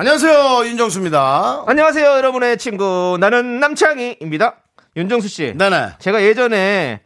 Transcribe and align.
안녕하세요 0.00 0.64
윤정수입니다. 0.66 1.64
안녕하세요, 1.66 2.06
여러분의 2.08 2.56
친구. 2.58 3.16
나는 3.18 3.58
남창희입니다. 3.58 4.54
윤정수 4.96 5.26
씨. 5.26 5.54
네네 5.56 5.94
제가 5.98 6.22
예전에 6.22 7.00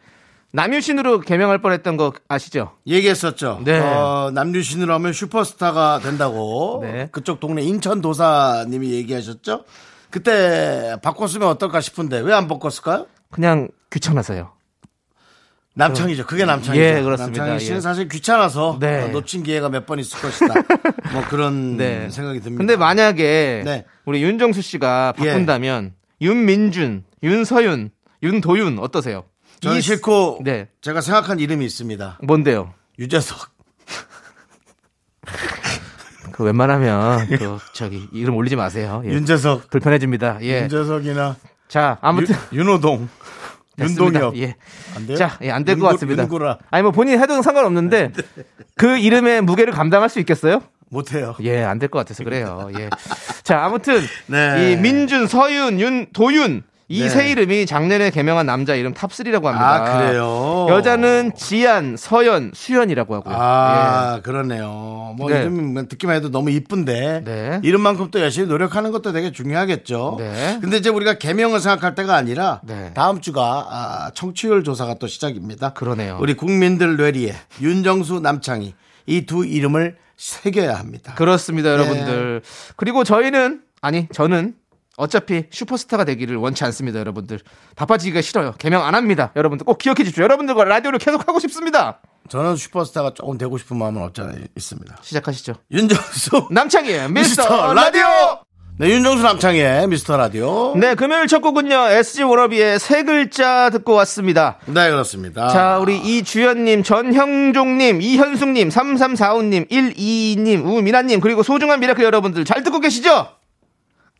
남유신으로 0.52 1.20
개명할 1.20 1.62
뻔했던 1.62 1.96
거 1.96 2.12
아시죠? 2.28 2.72
얘기했었죠. 2.86 3.62
네. 3.64 3.78
어, 3.80 4.30
남유신으로 4.34 4.92
하면 4.92 5.14
슈퍼스타가 5.14 6.00
된다고 6.00 6.80
네. 6.82 7.08
그쪽 7.12 7.40
동네 7.40 7.62
인천 7.62 8.02
도사님이 8.02 8.90
얘기하셨죠. 8.92 9.64
그때 10.10 10.96
바꿨으면 11.02 11.48
어떨까 11.48 11.80
싶은데 11.80 12.20
왜 12.20 12.34
안 12.34 12.46
바꿨을까요? 12.46 13.06
그냥 13.30 13.68
귀찮아서요. 13.90 14.52
남창이죠. 15.74 16.26
그게 16.26 16.44
남창이죠. 16.44 16.82
예, 16.84 17.02
그렇습니다. 17.02 17.38
남창희 17.40 17.60
씨는 17.64 17.76
예. 17.78 17.80
사실 17.80 18.08
귀찮아서 18.08 18.76
네. 18.78 19.04
어, 19.04 19.08
놓친 19.08 19.42
기회가 19.42 19.68
몇 19.70 19.86
번 19.86 19.98
있을 19.98 20.20
것이다. 20.20 20.54
뭐 21.12 21.24
그런 21.28 21.76
네. 21.78 22.10
생각이 22.10 22.40
듭니다. 22.40 22.58
근데 22.58 22.76
만약에 22.76 23.62
네. 23.64 23.86
우리 24.04 24.22
윤정수 24.22 24.60
씨가 24.60 25.14
예. 25.20 25.28
바꾼다면 25.28 25.94
윤민준, 26.20 27.04
윤서윤, 27.22 27.90
윤도윤 28.22 28.78
어떠세요? 28.80 29.24
저는 29.60 29.78
이- 29.78 29.80
싫고 29.80 30.40
네. 30.44 30.68
제가 30.82 31.00
생각한 31.00 31.40
이름이 31.40 31.64
있습니다. 31.64 32.18
뭔데요? 32.22 32.74
유재석. 32.98 33.50
그 36.32 36.42
웬만하면 36.44 37.28
그 37.28 37.58
저기 37.74 38.08
이름 38.12 38.36
올리지 38.36 38.56
마세요. 38.56 39.02
예. 39.04 39.10
윤재석. 39.10 39.70
불편해집니다. 39.70 40.38
예. 40.42 40.62
윤재석이나 40.62 41.36
자, 41.68 41.98
아무튼 42.02 42.34
유- 42.52 42.58
윤호동. 42.58 43.08
됐습니다. 43.82 44.20
윤동엽. 44.20 44.36
예. 44.38 44.54
안 44.96 45.06
돼요? 45.06 45.16
자, 45.16 45.38
예, 45.42 45.50
안 45.50 45.64
될 45.64 45.76
것 45.78 45.88
윤구- 45.88 45.92
같습니다. 45.92 46.22
윤구라. 46.24 46.58
아니 46.70 46.82
뭐 46.82 46.92
본인이 46.92 47.18
해도 47.18 47.40
상관없는데 47.42 48.12
그 48.76 48.96
이름의 48.98 49.42
무게를 49.42 49.72
감당할 49.72 50.08
수 50.08 50.18
있겠어요? 50.20 50.60
못해요. 50.90 51.34
예, 51.42 51.62
안 51.62 51.78
될 51.78 51.88
것 51.88 51.98
같아서 52.00 52.22
그래요. 52.24 52.68
예. 52.78 52.90
자, 53.42 53.64
아무튼 53.64 54.00
네. 54.26 54.72
이 54.72 54.76
민준, 54.76 55.26
서윤, 55.26 55.80
윤, 55.80 56.06
도윤 56.12 56.62
이 56.92 57.00
네. 57.00 57.08
세 57.08 57.30
이름이 57.30 57.64
작년에 57.64 58.10
개명한 58.10 58.44
남자 58.44 58.74
이름 58.74 58.92
top 58.92 59.12
3라고 59.12 59.44
합니다. 59.44 59.76
아, 59.76 59.96
그래요? 59.98 60.66
여자는 60.68 61.32
지안, 61.34 61.96
서연, 61.96 62.50
수연이라고 62.54 63.14
하고요. 63.14 63.34
아, 63.34 64.20
그러네요. 64.22 65.14
뭐 65.16 65.30
네. 65.30 65.40
이름 65.40 65.88
듣기만 65.88 66.16
해도 66.16 66.30
너무 66.30 66.50
이쁜데 66.50 67.22
네. 67.24 67.60
이름만큼 67.62 68.10
또 68.10 68.20
열심히 68.20 68.46
노력하는 68.46 68.92
것도 68.92 69.12
되게 69.12 69.32
중요하겠죠. 69.32 70.16
네. 70.18 70.58
근데 70.60 70.76
이제 70.76 70.90
우리가 70.90 71.14
개명을 71.14 71.60
생각할 71.60 71.94
때가 71.94 72.14
아니라 72.14 72.60
네. 72.62 72.92
다음 72.92 73.22
주가 73.22 73.66
아, 73.70 74.10
청취율 74.14 74.62
조사가 74.62 74.96
또 74.98 75.06
시작입니다. 75.06 75.72
그러네요. 75.72 76.18
우리 76.20 76.34
국민들 76.34 76.98
뇌리에 76.98 77.34
윤정수 77.62 78.20
남창희 78.20 78.74
이 79.06 79.24
두 79.24 79.46
이름을 79.46 79.96
새겨야 80.18 80.74
합니다. 80.74 81.14
그렇습니다, 81.14 81.70
네. 81.70 81.74
여러분들. 81.74 82.42
그리고 82.76 83.02
저희는 83.02 83.62
아니, 83.80 84.06
저는 84.12 84.54
어차피 84.96 85.44
슈퍼스타가 85.50 86.04
되기를 86.04 86.36
원치 86.36 86.64
않습니다, 86.64 86.98
여러분들. 86.98 87.40
바빠지기가 87.76 88.20
싫어요. 88.20 88.54
개명 88.58 88.84
안 88.84 88.94
합니다. 88.94 89.32
여러분들 89.36 89.64
꼭 89.64 89.78
기억해 89.78 90.04
주십시오. 90.04 90.24
여러분들과 90.24 90.64
라디오를 90.64 90.98
계속 90.98 91.26
하고 91.26 91.38
싶습니다. 91.40 92.00
저는 92.28 92.56
슈퍼스타가 92.56 93.14
조금 93.14 93.38
되고 93.38 93.56
싶은 93.58 93.76
마음은 93.78 94.02
없잖아요. 94.02 94.36
있습니다. 94.56 94.96
시작하시죠. 95.02 95.54
윤정수 95.70 96.48
남창희의 96.52 97.10
미스터, 97.10 97.42
미스터 97.42 97.74
라디오! 97.74 98.04
네, 98.78 98.88
윤정수 98.90 99.22
남창희의 99.22 99.86
미스터 99.88 100.16
라디오. 100.16 100.74
네, 100.76 100.94
금요일 100.94 101.26
첫 101.26 101.40
곡은요, 101.40 101.74
SG 101.74 102.22
워너비의 102.22 102.78
세 102.78 103.02
글자 103.02 103.70
듣고 103.70 103.92
왔습니다. 103.94 104.58
네, 104.66 104.90
그렇습니다. 104.90 105.48
자, 105.48 105.78
우리 105.78 105.98
이주연님, 105.98 106.82
전형종님, 106.82 108.00
이현숙님, 108.00 108.68
3345님, 108.70 109.68
122님, 109.68 110.64
우미나님, 110.64 111.20
그리고 111.20 111.42
소중한 111.42 111.80
miracle 111.80 112.02
여러분들 112.02 112.44
잘 112.44 112.62
듣고 112.62 112.80
계시죠? 112.80 113.28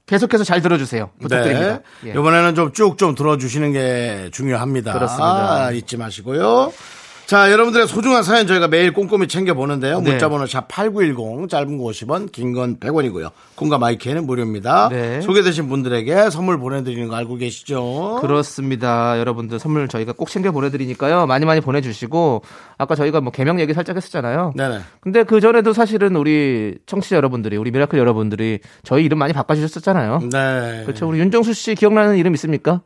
계속해서 0.06 0.44
잘 0.44 0.60
들어주세요. 0.62 1.10
부탁드립니다. 1.20 1.80
네. 2.02 2.08
예. 2.08 2.12
이번에는 2.12 2.54
좀 2.54 2.72
쭉좀 2.72 3.14
들어주시는 3.14 3.72
게 3.72 4.30
중요합니다. 4.32 4.92
그렇습니다. 4.92 5.64
아, 5.66 5.70
잊지 5.70 5.96
마시고요. 5.96 6.72
자, 7.26 7.50
여러분들의 7.50 7.86
소중한 7.88 8.22
사연 8.22 8.46
저희가 8.46 8.68
매일 8.68 8.92
꼼꼼히 8.92 9.26
챙겨보는데요. 9.26 10.00
네. 10.00 10.10
문자번호 10.10 10.44
샵8910, 10.44 11.48
짧은 11.48 11.78
거 11.78 11.84
50원, 11.84 12.30
긴 12.30 12.52
건 12.52 12.76
100원이고요. 12.78 13.30
콩과 13.54 13.78
마이K는 13.78 14.26
무료입니다. 14.26 14.90
네. 14.90 15.22
소개되신 15.22 15.66
분들에게 15.68 16.28
선물 16.28 16.58
보내드리는 16.58 17.08
거 17.08 17.16
알고 17.16 17.36
계시죠? 17.36 18.18
그렇습니다. 18.20 19.18
여러분들 19.18 19.58
선물 19.58 19.88
저희가 19.88 20.12
꼭 20.12 20.28
챙겨 20.28 20.52
보내드리니까요. 20.52 21.26
많이 21.26 21.46
많이 21.46 21.62
보내주시고, 21.62 22.42
아까 22.76 22.94
저희가 22.94 23.22
뭐 23.22 23.32
개명 23.32 23.60
얘기 23.60 23.72
살짝 23.72 23.96
했었잖아요. 23.96 24.52
네네. 24.54 24.80
근데 25.00 25.22
그 25.22 25.40
전에도 25.40 25.72
사실은 25.72 26.16
우리 26.16 26.76
청취자 26.84 27.16
여러분들이, 27.16 27.56
우리 27.56 27.70
miracle 27.70 27.98
여러분들이 27.98 28.58
저희 28.82 29.04
이름 29.04 29.18
많이 29.18 29.32
바꿔주셨었잖아요. 29.32 30.28
네. 30.30 30.82
그렇죠. 30.84 31.08
우리 31.08 31.18
윤정수 31.20 31.54
씨 31.54 31.74
기억나는 31.74 32.18
이름 32.18 32.34
있습니까? 32.34 32.82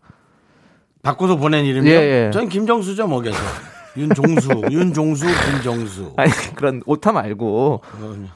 바꿔서 1.02 1.36
보낸 1.36 1.64
이름이요? 1.64 1.92
예, 1.92 2.26
예. 2.26 2.30
전 2.32 2.48
김정수죠, 2.48 3.08
뭐 3.08 3.20
계속. 3.22 3.38
윤종수, 3.96 4.48
윤종수, 4.70 5.26
김정수. 5.26 6.12
아니 6.16 6.30
그런 6.54 6.82
오타 6.86 7.12
말고 7.12 7.80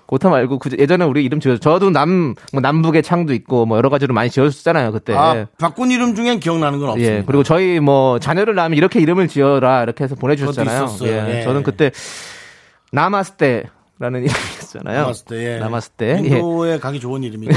오타 0.09 0.29
말고 0.31 0.59
그 0.59 0.71
예전에 0.79 1.05
우리 1.05 1.25
이름 1.25 1.41
지어 1.41 1.57
저도 1.59 1.91
남 1.91 2.35
뭐 2.53 2.61
남북의 2.61 3.03
창도 3.03 3.33
있고 3.35 3.67
뭐 3.67 3.77
여러 3.77 3.89
가지로 3.91 4.15
많이 4.15 4.31
지어줬잖아요 4.31 4.93
그때. 4.93 5.15
아, 5.15 5.47
바꾼 5.59 5.91
이름 5.91 6.15
중엔 6.15 6.41
기억나는 6.41 6.79
건 6.81 6.91
없습니다. 6.91 7.15
예 7.19 7.23
그리고 7.27 7.43
저희 7.43 7.81
뭐 7.81 8.19
자녀를 8.19 8.55
낳으면 8.55 8.77
이렇게 8.77 9.01
이름을 9.01 9.29
지어라 9.29 9.83
이렇게 9.83 10.05
해서 10.05 10.15
보내주셨잖아요. 10.15 10.87
예, 11.03 11.39
예. 11.39 11.43
저는 11.43 11.63
그때 11.63 11.91
나마스테라는 12.93 13.71
이름이었잖아요. 14.25 15.01
남았을 15.01 15.25
때, 15.27 15.55
예. 15.55 15.59
나마스테. 15.59 16.21
예. 16.25 16.37
인도에 16.37 16.79
가기 16.79 17.01
좋은 17.01 17.23
이름이죠. 17.23 17.53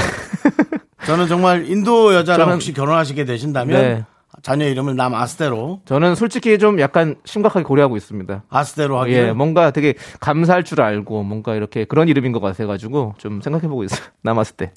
저는 1.06 1.28
정말 1.28 1.68
인도 1.68 2.14
여자랑 2.14 2.48
저는- 2.48 2.52
혹시 2.54 2.72
결혼하시게 2.72 3.24
되신다면 3.24 3.82
네. 3.82 4.04
자녀 4.44 4.68
이름을 4.68 4.94
남 4.94 5.14
아스테로 5.14 5.80
저는 5.86 6.16
솔직히 6.16 6.58
좀 6.58 6.78
약간 6.78 7.16
심각하게 7.24 7.64
고려하고 7.64 7.96
있있습니다 7.96 8.44
아스테로 8.50 9.00
하기 9.00 9.12
예, 9.14 9.32
뭔가 9.32 9.70
되게 9.70 9.94
감사할 10.20 10.64
줄 10.64 10.82
알고 10.82 11.22
뭔가 11.22 11.54
이렇게 11.54 11.86
그런 11.86 12.08
이름인 12.08 12.32
것 12.32 12.40
같아가지고 12.40 13.14
좀 13.16 13.40
생각해보고 13.40 13.84
있어요. 13.84 14.00
나마스테. 14.20 14.72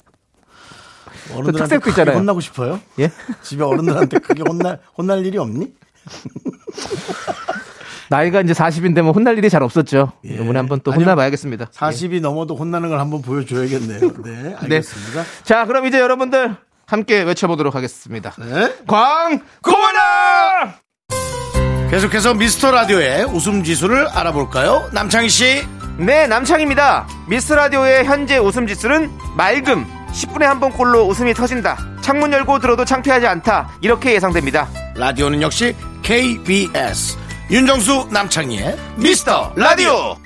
어른들한테 1.34 1.52
특색도 1.58 1.80
크게 1.80 1.90
있잖아요. 1.90 2.16
혼나고 2.16 2.40
싶어요? 2.40 2.80
예? 2.98 3.10
집에 3.42 3.62
어른들한테 3.62 4.20
크게 4.20 4.42
혼날 4.48 4.78
혼날 4.96 5.26
일이 5.26 5.36
없니? 5.36 5.70
나이가 8.08 8.40
이제 8.40 8.54
40인데 8.54 9.02
뭐 9.02 9.12
혼날 9.12 9.36
일이 9.36 9.50
잘 9.50 9.62
없었죠. 9.62 10.12
예. 10.26 10.36
이번에 10.36 10.58
한번 10.58 10.80
또. 10.82 10.92
혼나봐야겠습니다. 10.92 11.66
40이 11.66 12.22
넘어도 12.22 12.56
혼나는 12.56 12.88
걸 12.88 13.00
한번 13.00 13.20
보여줘야겠네요. 13.20 14.00
네, 14.24 14.54
알겠습니다. 14.60 15.24
자, 15.42 15.66
그럼 15.66 15.84
이제 15.84 16.00
여러분들 16.00 16.56
함께 16.88 17.22
외쳐보도록 17.22 17.74
하겠습니다. 17.74 18.32
네. 18.38 18.74
광고나! 18.86 20.74
계속해서 21.90 22.34
미스터 22.34 22.70
라디오의 22.70 23.24
웃음 23.24 23.62
지수를 23.62 24.08
알아볼까요? 24.08 24.88
남창희 24.92 25.28
씨. 25.28 25.66
네, 25.98 26.26
남창입니다. 26.26 27.06
미스 27.28 27.52
라디오의 27.52 28.04
현재 28.04 28.38
웃음 28.38 28.66
지수는 28.66 29.10
맑음. 29.36 29.86
10분에 30.12 30.42
한 30.44 30.60
번 30.60 30.72
꼴로 30.72 31.06
웃음이 31.06 31.34
터진다. 31.34 31.76
창문 32.00 32.32
열고 32.32 32.58
들어도 32.60 32.84
창피하지 32.84 33.26
않다. 33.26 33.68
이렇게 33.82 34.14
예상됩니다. 34.14 34.66
라디오는 34.96 35.42
역시 35.42 35.74
KBS. 36.02 37.16
윤정수 37.50 38.08
남창희의 38.10 38.78
미스터 38.96 39.52
라디오. 39.56 40.16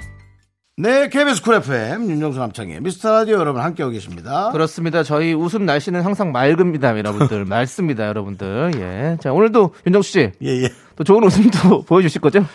네, 0.79 1.11
KBS 1.11 1.43
쿨 1.43 1.57
FM 1.57 2.09
윤정수 2.09 2.39
남창희의 2.39 2.81
미스터 2.81 3.13
라디오 3.13 3.37
여러분 3.37 3.61
함께하고 3.61 3.93
계십니다. 3.93 4.49
그렇습니다. 4.53 5.03
저희 5.03 5.35
웃음 5.35 5.67
날씨는 5.67 6.01
항상 6.01 6.33
맑습니다, 6.33 6.97
여러분들. 6.97 7.45
맑습니다, 7.45 8.07
여러분들. 8.07 8.71
예. 8.77 9.19
자, 9.21 9.33
오늘도 9.35 9.75
윤정수 9.87 10.11
씨, 10.11 10.33
예, 10.43 10.63
예. 10.63 10.71
또 10.97 11.05
좋은 11.05 11.23
웃음도 11.25 11.83
보여주실 11.85 12.23
거죠? 12.23 12.47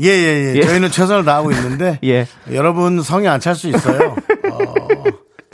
예, 0.00 0.08
예, 0.08 0.52
예. 0.52 0.54
예. 0.56 0.62
저희는 0.62 0.90
최선을 0.90 1.24
다하고 1.24 1.52
있는데 1.52 2.00
예. 2.04 2.26
여러분 2.52 3.02
성이 3.02 3.28
안찰 3.28 3.54
수 3.54 3.68
있어요. 3.68 4.16
어, 4.50 4.74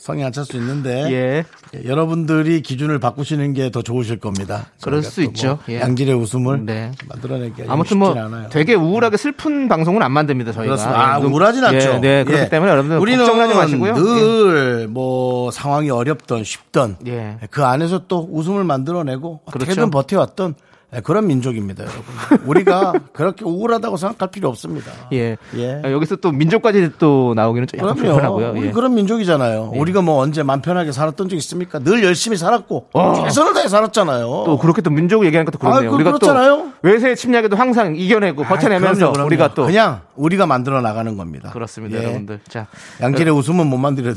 성이 0.06 0.22
안찰 0.22 0.44
수 0.44 0.56
있는데 0.56 1.10
예. 1.10 1.44
예, 1.74 1.84
여러분들이 1.88 2.62
기준을 2.62 3.00
바꾸시는 3.00 3.54
게 3.54 3.66
더 3.70 3.82
좋으실 3.82 4.18
겁니다. 4.20 4.66
그럴 4.80 5.02
수또 5.02 5.22
있죠. 5.22 5.46
뭐 5.48 5.58
예. 5.68 5.80
양질의 5.80 6.14
웃음을 6.14 6.64
네. 6.64 6.92
만들어내기 7.08 7.64
아무튼 7.66 7.98
뭐 7.98 8.12
않아요. 8.12 8.48
되게 8.50 8.74
우울하게 8.74 9.16
슬픈 9.16 9.66
방송은 9.68 10.00
안 10.02 10.12
만듭니다 10.12 10.52
저희가. 10.52 10.76
그렇습니다. 10.76 11.14
아, 11.16 11.20
예, 11.20 11.24
우울하진 11.24 11.64
않죠. 11.64 11.94
예, 11.94 11.98
네, 11.98 12.24
그렇기 12.24 12.44
예. 12.44 12.48
때문에 12.48 12.70
여러분들 12.70 12.98
우리는 12.98 13.18
걱정하지 13.24 13.54
마시고요. 13.54 13.94
늘 13.94 14.86
뭐 14.88 15.50
상황이 15.50 15.90
어렵던 15.90 16.44
쉽던 16.44 16.98
예. 17.08 17.38
그 17.50 17.64
안에서 17.64 18.06
또 18.06 18.28
웃음을 18.30 18.62
만들어내고 18.62 19.40
어떻게든 19.46 19.74
그렇죠. 19.74 19.90
버텨왔던 19.90 20.54
예, 20.96 21.00
그런 21.00 21.26
민족입니다, 21.26 21.84
여러분. 21.84 22.48
우리가 22.48 22.92
그렇게 23.12 23.44
우울하다고 23.44 23.96
생각할 23.96 24.30
필요 24.30 24.48
없습니다. 24.48 24.90
예. 25.12 25.36
예. 25.56 25.82
아, 25.84 25.90
여기서 25.90 26.16
또 26.16 26.32
민족까지 26.32 26.92
또 26.98 27.34
나오기는 27.36 27.66
좀 27.68 27.80
약간. 27.80 27.94
불편하고요. 27.94 28.52
우리 28.56 28.68
예. 28.68 28.70
그런 28.70 28.94
민족이잖아요. 28.94 29.72
우리가 29.74 30.00
뭐 30.02 30.18
언제 30.22 30.42
맘 30.42 30.62
편하게 30.62 30.92
살았던 30.92 31.28
적 31.28 31.36
있습니까? 31.36 31.78
늘 31.80 32.02
열심히 32.02 32.36
살았고 32.36 32.88
어. 32.94 33.14
최선을 33.24 33.52
다해 33.54 33.68
살았잖아요. 33.68 34.26
또 34.46 34.58
그렇게 34.58 34.80
또 34.82 34.90
민족 34.90 35.24
얘기하니까 35.26 35.50
또 35.50 35.58
그렇네요. 35.58 35.88
아, 35.88 35.90
그- 35.90 35.94
우리가 35.96 36.12
그렇잖아요. 36.12 36.56
또 36.56 36.72
외세 36.82 37.14
침략에도 37.14 37.56
항상 37.56 37.94
이겨내고 37.96 38.44
아, 38.44 38.48
버텨내면서 38.48 38.98
그럼요, 38.98 39.12
그럼요. 39.12 39.26
우리가 39.26 39.54
또 39.54 39.66
그냥 39.66 40.00
우리가 40.14 40.46
만들어 40.46 40.80
나가는 40.80 41.16
겁니다. 41.16 41.50
그렇습니다, 41.50 41.98
예. 41.98 42.04
여러분들. 42.04 42.40
자, 42.48 42.66
양질의 43.02 43.34
웃음은 43.34 43.66
못 43.66 43.76
만들어 43.76 44.14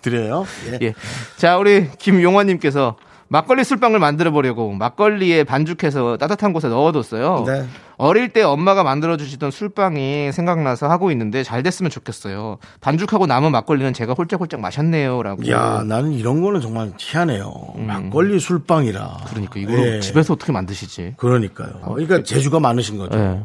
드려요. 0.00 0.46
예. 0.70 0.78
예. 0.86 0.94
자, 1.36 1.58
우리 1.58 1.88
김용환님께서 1.98 2.96
막걸리 3.28 3.64
술빵을 3.64 3.98
만들어 3.98 4.30
보려고 4.30 4.72
막걸리에 4.72 5.44
반죽해서 5.44 6.16
따뜻한 6.16 6.52
곳에 6.52 6.68
넣어뒀어요. 6.68 7.44
네. 7.46 7.66
어릴 7.96 8.28
때 8.28 8.42
엄마가 8.42 8.84
만들어 8.84 9.16
주시던 9.16 9.50
술빵이 9.50 10.30
생각나서 10.32 10.88
하고 10.88 11.10
있는데 11.10 11.42
잘 11.42 11.62
됐으면 11.62 11.90
좋겠어요. 11.90 12.58
반죽하고 12.80 13.26
남은 13.26 13.52
막걸리는 13.52 13.92
제가 13.94 14.12
홀짝홀짝 14.12 14.60
마셨네요라고. 14.60 15.50
야, 15.50 15.82
나는 15.84 16.12
이런 16.12 16.42
거는 16.42 16.60
정말 16.60 16.92
희한해요. 16.98 17.52
막걸리 17.76 18.38
술빵이라. 18.38 19.02
음. 19.02 19.26
그러니까 19.28 19.58
이걸 19.58 19.96
예. 19.96 20.00
집에서 20.00 20.34
어떻게 20.34 20.52
만드시지? 20.52 21.14
그러니까요. 21.16 21.80
그러니까 21.82 22.22
재주가 22.22 22.60
많으신 22.60 22.98
거죠. 22.98 23.18
예. 23.18 23.42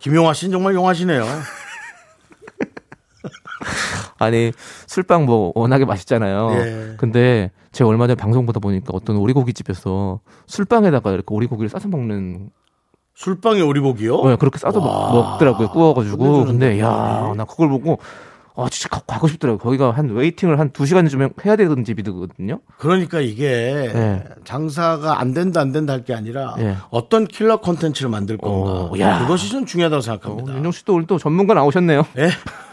김용화 0.00 0.32
씨는 0.32 0.52
정말 0.52 0.74
용하시네요. 0.74 1.24
아니 4.20 4.52
술빵 4.86 5.24
뭐 5.26 5.50
워낙에 5.56 5.84
맛있잖아요. 5.84 6.50
예. 6.52 6.94
근데 6.98 7.50
제가 7.72 7.88
얼마 7.88 8.06
전에 8.06 8.14
방송 8.14 8.46
보다 8.46 8.60
보니까 8.60 8.90
어떤 8.92 9.16
오리고기 9.16 9.52
집에서 9.54 10.20
술빵에다가 10.46 11.10
이렇게 11.12 11.26
오리고기를 11.34 11.68
싸서 11.68 11.88
먹는 11.88 12.50
술빵에 13.14 13.60
오리고기요? 13.62 14.22
네, 14.24 14.36
그렇게 14.36 14.58
싸서 14.58 14.80
먹- 14.80 15.12
먹더라고요. 15.14 15.68
구워가지고. 15.70 16.44
근데 16.44 16.78
야, 16.80 17.32
나 17.36 17.44
그걸 17.44 17.68
보고 17.68 17.98
아 18.56 18.68
진짜 18.68 18.88
가, 18.88 19.00
가고 19.06 19.28
싶더라고요. 19.28 19.58
거기가 19.58 19.90
한 19.92 20.10
waiting을 20.10 20.58
한두 20.58 20.84
시간 20.84 21.06
좀 21.08 21.28
해야 21.44 21.56
되는 21.56 21.84
집이거든요. 21.84 22.60
그러니까 22.78 23.20
이게 23.20 23.44
예. 23.94 24.24
장사가 24.44 25.18
안 25.20 25.32
된다 25.32 25.60
안 25.60 25.72
된다 25.72 25.92
할 25.94 26.04
게 26.04 26.12
아니라 26.14 26.56
예. 26.58 26.76
어떤 26.90 27.26
킬러 27.26 27.58
콘텐츠를 27.60 28.10
만들 28.10 28.36
건가. 28.36 28.88
오, 28.90 28.98
야. 28.98 29.20
그것이 29.20 29.50
좀 29.50 29.64
중요하다고 29.64 29.98
어, 29.98 30.00
생각합니다. 30.02 30.54
윤정 30.56 30.72
씨도 30.72 30.94
오늘 30.94 31.06
또 31.06 31.16
전문가 31.18 31.54
나오셨네요. 31.54 32.04
예? 32.18 32.28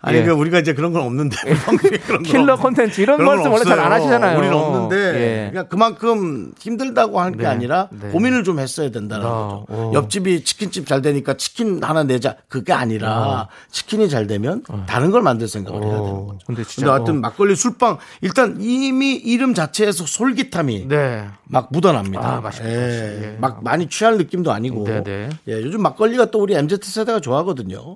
아니 0.00 0.18
예. 0.18 0.22
그 0.24 0.30
우리가 0.30 0.60
이제 0.60 0.74
그런 0.74 0.92
건 0.92 1.02
없는데 1.02 1.36
방송에 1.66 1.96
그런 1.98 2.22
건 2.22 2.22
킬러 2.22 2.52
없- 2.54 2.62
콘텐츠 2.62 3.00
이런 3.00 3.24
말씀 3.24 3.50
원래 3.50 3.64
잘 3.64 3.80
안. 3.80 3.90
하시잖아요. 3.90 4.38
우리는 4.38 4.54
없는데 4.54 4.96
예. 4.96 5.50
그러니까 5.50 5.64
그만큼 5.68 6.52
힘들다고 6.58 7.18
하는 7.20 7.36
게 7.36 7.42
네. 7.42 7.48
아니라 7.48 7.88
네. 7.90 8.08
고민을 8.10 8.44
좀 8.44 8.60
했어야 8.60 8.90
된다는 8.92 9.26
아, 9.26 9.28
거죠. 9.30 9.66
어. 9.68 9.90
옆집이 9.94 10.44
치킨집 10.44 10.86
잘 10.86 11.02
되니까 11.02 11.34
치킨 11.34 11.82
하나 11.82 12.04
내자 12.04 12.36
그게 12.48 12.72
아니라 12.72 13.48
치킨이 13.72 14.08
잘 14.08 14.28
되면 14.28 14.62
다른 14.86 15.10
걸 15.10 15.22
만들 15.22 15.48
생각을 15.48 15.82
해야 15.82 15.90
되는 15.90 16.04
어, 16.04 16.26
거죠. 16.26 16.38
근데 16.46 16.62
근데, 16.62 16.64
진짜, 16.64 16.92
하여튼 16.92 17.16
어. 17.16 17.20
막걸리 17.20 17.56
술빵 17.56 17.98
일단 18.20 18.56
이미 18.60 19.14
이름 19.14 19.52
자체에서 19.54 20.04
솔깃함이 20.06 20.86
네. 20.88 21.26
막 21.44 21.68
묻어납니다. 21.72 22.36
아, 22.36 22.40
맛있겠다, 22.40 22.70
예. 22.70 23.22
예. 23.32 23.36
막 23.40 23.64
많이 23.64 23.88
취할 23.88 24.16
느낌도 24.16 24.52
아니고. 24.52 24.84
네, 24.84 25.02
네. 25.02 25.28
예, 25.48 25.54
요즘 25.62 25.82
막걸리가 25.82 26.26
또 26.26 26.40
우리 26.40 26.54
MZ 26.54 26.78
세대가 26.82 27.18
좋아하거든요. 27.20 27.94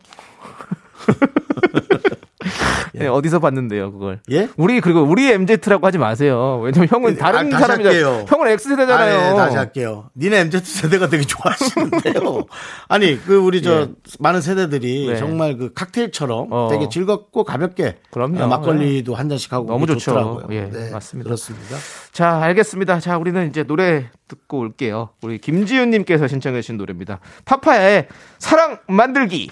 네, 3.02 3.08
어디서 3.08 3.38
봤는데요, 3.38 3.92
그걸? 3.92 4.20
예? 4.30 4.48
우리 4.56 4.80
그리고 4.80 5.02
우리 5.02 5.30
MZ라고 5.30 5.86
하지 5.86 5.98
마세요. 5.98 6.60
왜냐면 6.62 6.88
형은 6.88 7.14
아, 7.14 7.16
다른 7.16 7.50
다시 7.50 7.62
사람이잖아요. 7.62 8.26
형은 8.28 8.48
X 8.48 8.68
세대잖아요. 8.70 9.18
아, 9.18 9.30
예, 9.30 9.34
다시 9.34 9.56
할게요. 9.56 10.10
니네 10.16 10.40
MZ 10.40 10.60
세대가 10.64 11.08
되게 11.08 11.24
좋아하시는데요. 11.24 12.44
아니, 12.88 13.22
그 13.24 13.36
우리 13.36 13.62
저 13.62 13.82
예. 13.82 13.88
많은 14.18 14.40
세대들이 14.40 15.08
네. 15.08 15.16
정말 15.16 15.56
그 15.56 15.72
칵테일처럼 15.72 16.48
어. 16.50 16.68
되게 16.70 16.88
즐겁고 16.88 17.44
가볍게 17.44 17.96
그럼요. 18.10 18.42
어, 18.42 18.46
막걸리도 18.46 19.14
한 19.14 19.28
잔씩 19.28 19.52
하고 19.52 19.66
너무 19.66 19.86
좋죠. 19.86 20.00
좋더라고요. 20.00 20.46
예, 20.50 20.70
네, 20.70 20.90
맞습니다. 20.90 21.28
그렇습니다. 21.28 21.76
자, 22.12 22.40
알겠습니다. 22.42 23.00
자, 23.00 23.18
우리는 23.18 23.48
이제 23.48 23.62
노래 23.62 24.10
듣고 24.28 24.58
올게요. 24.58 25.10
우리 25.22 25.38
김지윤 25.38 25.90
님께서 25.90 26.28
신청해 26.28 26.60
주신 26.60 26.76
노래입니다. 26.76 27.20
파파야의 27.44 28.08
사랑 28.38 28.78
만들기. 28.86 29.50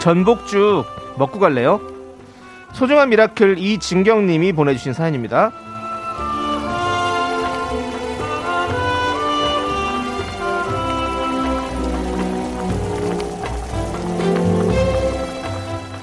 전복죽 0.00 0.84
먹고 1.18 1.38
갈래요? 1.38 1.80
소중한 2.72 3.10
미라클 3.10 3.58
이진경님이 3.58 4.52
보내주신 4.52 4.92
사연입니다. 4.92 5.52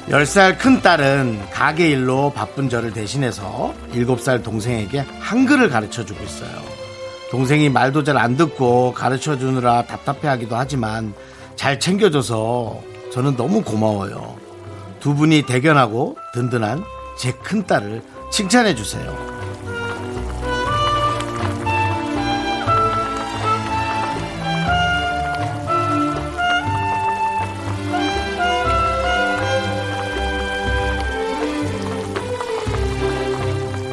열 0.09 0.23
살 0.25 0.57
큰 0.57 0.81
딸은 0.81 1.49
가게 1.51 1.89
일로 1.89 2.31
바쁜 2.33 2.69
저를 2.69 2.93
대신해서 2.93 3.73
일곱 3.93 4.21
살 4.21 4.41
동생에게 4.41 4.99
한글을 5.19 5.69
가르쳐 5.69 6.05
주고 6.05 6.23
있어요. 6.23 6.49
동생이 7.29 7.69
말도 7.69 8.03
잘 8.05 8.17
안 8.17 8.37
듣고 8.37 8.93
가르쳐 8.93 9.37
주느라 9.37 9.83
답답해 9.83 10.27
하기도 10.29 10.55
하지만 10.55 11.13
잘 11.57 11.77
챙겨줘서 11.77 12.79
저는 13.17 13.35
너무 13.35 13.63
고마워요. 13.63 14.35
두 14.99 15.15
분이 15.15 15.41
대견하고 15.47 16.17
든든한 16.35 16.83
제 17.17 17.31
큰 17.31 17.65
딸을 17.65 18.03
칭찬해 18.31 18.75
주세요. 18.75 19.11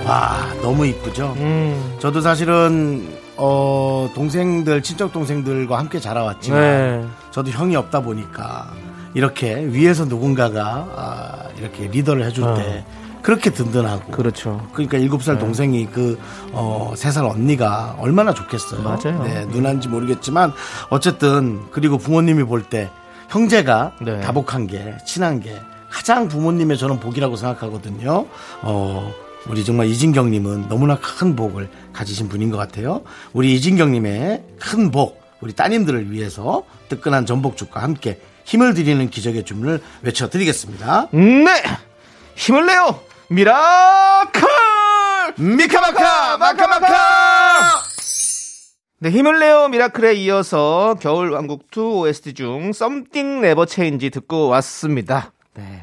와, 0.07 0.53
너무 0.61 0.85
이쁘죠? 0.87 1.35
음, 1.39 1.97
저도 1.99 2.21
사실은 2.21 3.09
어 3.37 4.09
동생들 4.15 4.83
친척 4.83 5.13
동생들과 5.13 5.79
함께 5.79 5.99
자라왔지만 5.99 6.61
네. 6.61 7.07
저도 7.31 7.51
형이 7.51 7.75
없다 7.75 8.01
보니까 8.01 8.71
이렇게 9.15 9.65
위에서 9.65 10.05
누군가가 10.05 10.63
아, 10.97 11.49
이렇게 11.59 11.89
리더를 11.89 12.25
해줄 12.25 12.45
때 12.57 12.85
그렇게 13.25 13.49
든든하고 13.51 14.13
그렇죠. 14.13 14.69
그러니까 14.75 14.99
일곱 14.99 15.23
살 15.23 15.39
동생이 15.39 15.87
그, 15.87 16.21
어, 16.53 16.93
세살 16.95 17.25
언니가 17.25 17.97
얼마나 17.99 18.35
좋겠어요. 18.35 18.83
맞아요. 18.83 19.23
네, 19.23 19.47
누나인지 19.47 19.89
모르겠지만, 19.89 20.53
어쨌든, 20.91 21.63
그리고 21.71 21.97
부모님이 21.97 22.45
볼 22.45 22.65
때, 22.65 22.91
형제가 23.31 23.93
네. 24.03 24.21
다복한 24.21 24.67
게, 24.67 24.95
친한 25.07 25.41
게, 25.41 25.59
가장 25.89 26.29
부모님의 26.29 26.77
저는 26.77 27.01
복이라고 27.01 27.37
생각하거든요. 27.37 28.27
어, 28.61 29.15
우리 29.49 29.65
정말 29.65 29.87
이진경님은 29.87 30.69
너무나 30.69 30.99
큰 30.99 31.35
복을 31.35 31.71
가지신 31.95 32.29
분인 32.29 32.51
것 32.51 32.59
같아요. 32.59 33.01
우리 33.33 33.55
이진경님의 33.55 34.43
큰 34.61 34.91
복, 34.91 35.23
우리 35.41 35.55
따님들을 35.55 36.11
위해서 36.11 36.65
뜨끈한 36.91 37.25
전복죽과 37.25 37.83
함께 37.83 38.21
힘을 38.45 38.75
드리는 38.75 39.09
기적의 39.09 39.45
주문을 39.45 39.81
외쳐드리겠습니다. 40.03 41.09
네! 41.13 41.63
힘을 42.37 42.67
내요! 42.67 43.01
Miracle! 43.29 44.43
미카마카! 45.39 46.37
마카마카! 46.39 47.83
네, 49.01 49.11
힘을 49.11 49.39
내요 49.39 49.69
Miracle에 49.69 50.15
이어서 50.15 50.97
겨울 51.01 51.31
왕국 51.31 51.67
2 51.77 51.81
OST 51.81 52.35
중 52.35 52.73
Some 52.73 53.01
Things 53.01 53.43
Never 53.43 53.67
Change 53.67 54.11
듣고 54.11 54.49
왔습니다. 54.49 55.33
네. 55.55 55.83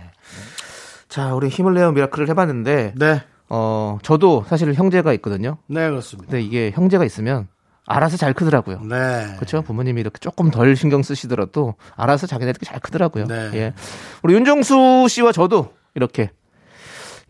자, 1.08 1.34
우리 1.36 1.50
힘을 1.50 1.74
내요 1.74 1.92
미라클을 1.92 2.30
해봤는데, 2.30 2.94
네. 2.96 3.22
어, 3.50 4.00
저도 4.02 4.46
사실 4.48 4.74
형제가 4.74 5.14
있거든요. 5.14 5.58
네, 5.68 5.90
그렇습니다. 5.90 6.32
근데 6.32 6.42
이게 6.44 6.72
형제가 6.72 7.04
있으면 7.04 7.48
알아서 7.86 8.18
잘 8.18 8.34
크더라고요. 8.34 8.82
네. 8.82 9.34
그렇죠. 9.36 9.62
부모님이 9.64 10.02
이렇게 10.02 10.18
조금 10.20 10.52
덜 10.52 10.76
신경 10.76 11.04
쓰시더라도 11.04 11.76
알아서 11.96 12.28
자기네들이 12.28 12.66
잘 12.66 12.80
크더라고요. 12.80 13.26
네. 13.28 13.50
예. 13.54 13.74
우리 14.24 14.34
윤정수 14.36 15.08
씨와 15.10 15.32
저도 15.32 15.74
이렇게 15.96 16.32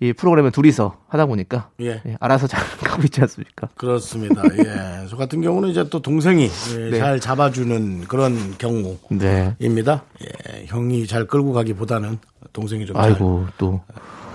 이 0.01 0.13
프로그램을 0.13 0.51
둘이서 0.51 0.97
하다 1.09 1.27
보니까 1.27 1.69
예. 1.79 2.01
예, 2.05 2.17
알아서 2.19 2.47
잘 2.47 2.59
가고 2.83 3.03
있지 3.03 3.21
않습니까? 3.21 3.69
그렇습니다. 3.75 4.41
예. 4.57 5.07
저 5.07 5.15
같은 5.15 5.41
경우는 5.41 5.69
이제 5.69 5.87
또 5.89 6.01
동생이 6.01 6.49
예, 6.73 6.89
네. 6.89 6.97
잘 6.97 7.19
잡아주는 7.19 8.05
그런 8.07 8.57
경우. 8.57 8.97
네. 9.09 9.55
입니다. 9.59 10.03
예, 10.23 10.65
형이 10.65 11.05
잘 11.05 11.27
끌고 11.27 11.53
가기보다는 11.53 12.17
동생이 12.51 12.87
좀잘 12.87 13.03
아이고 13.03 13.45
또뭐 13.57 13.81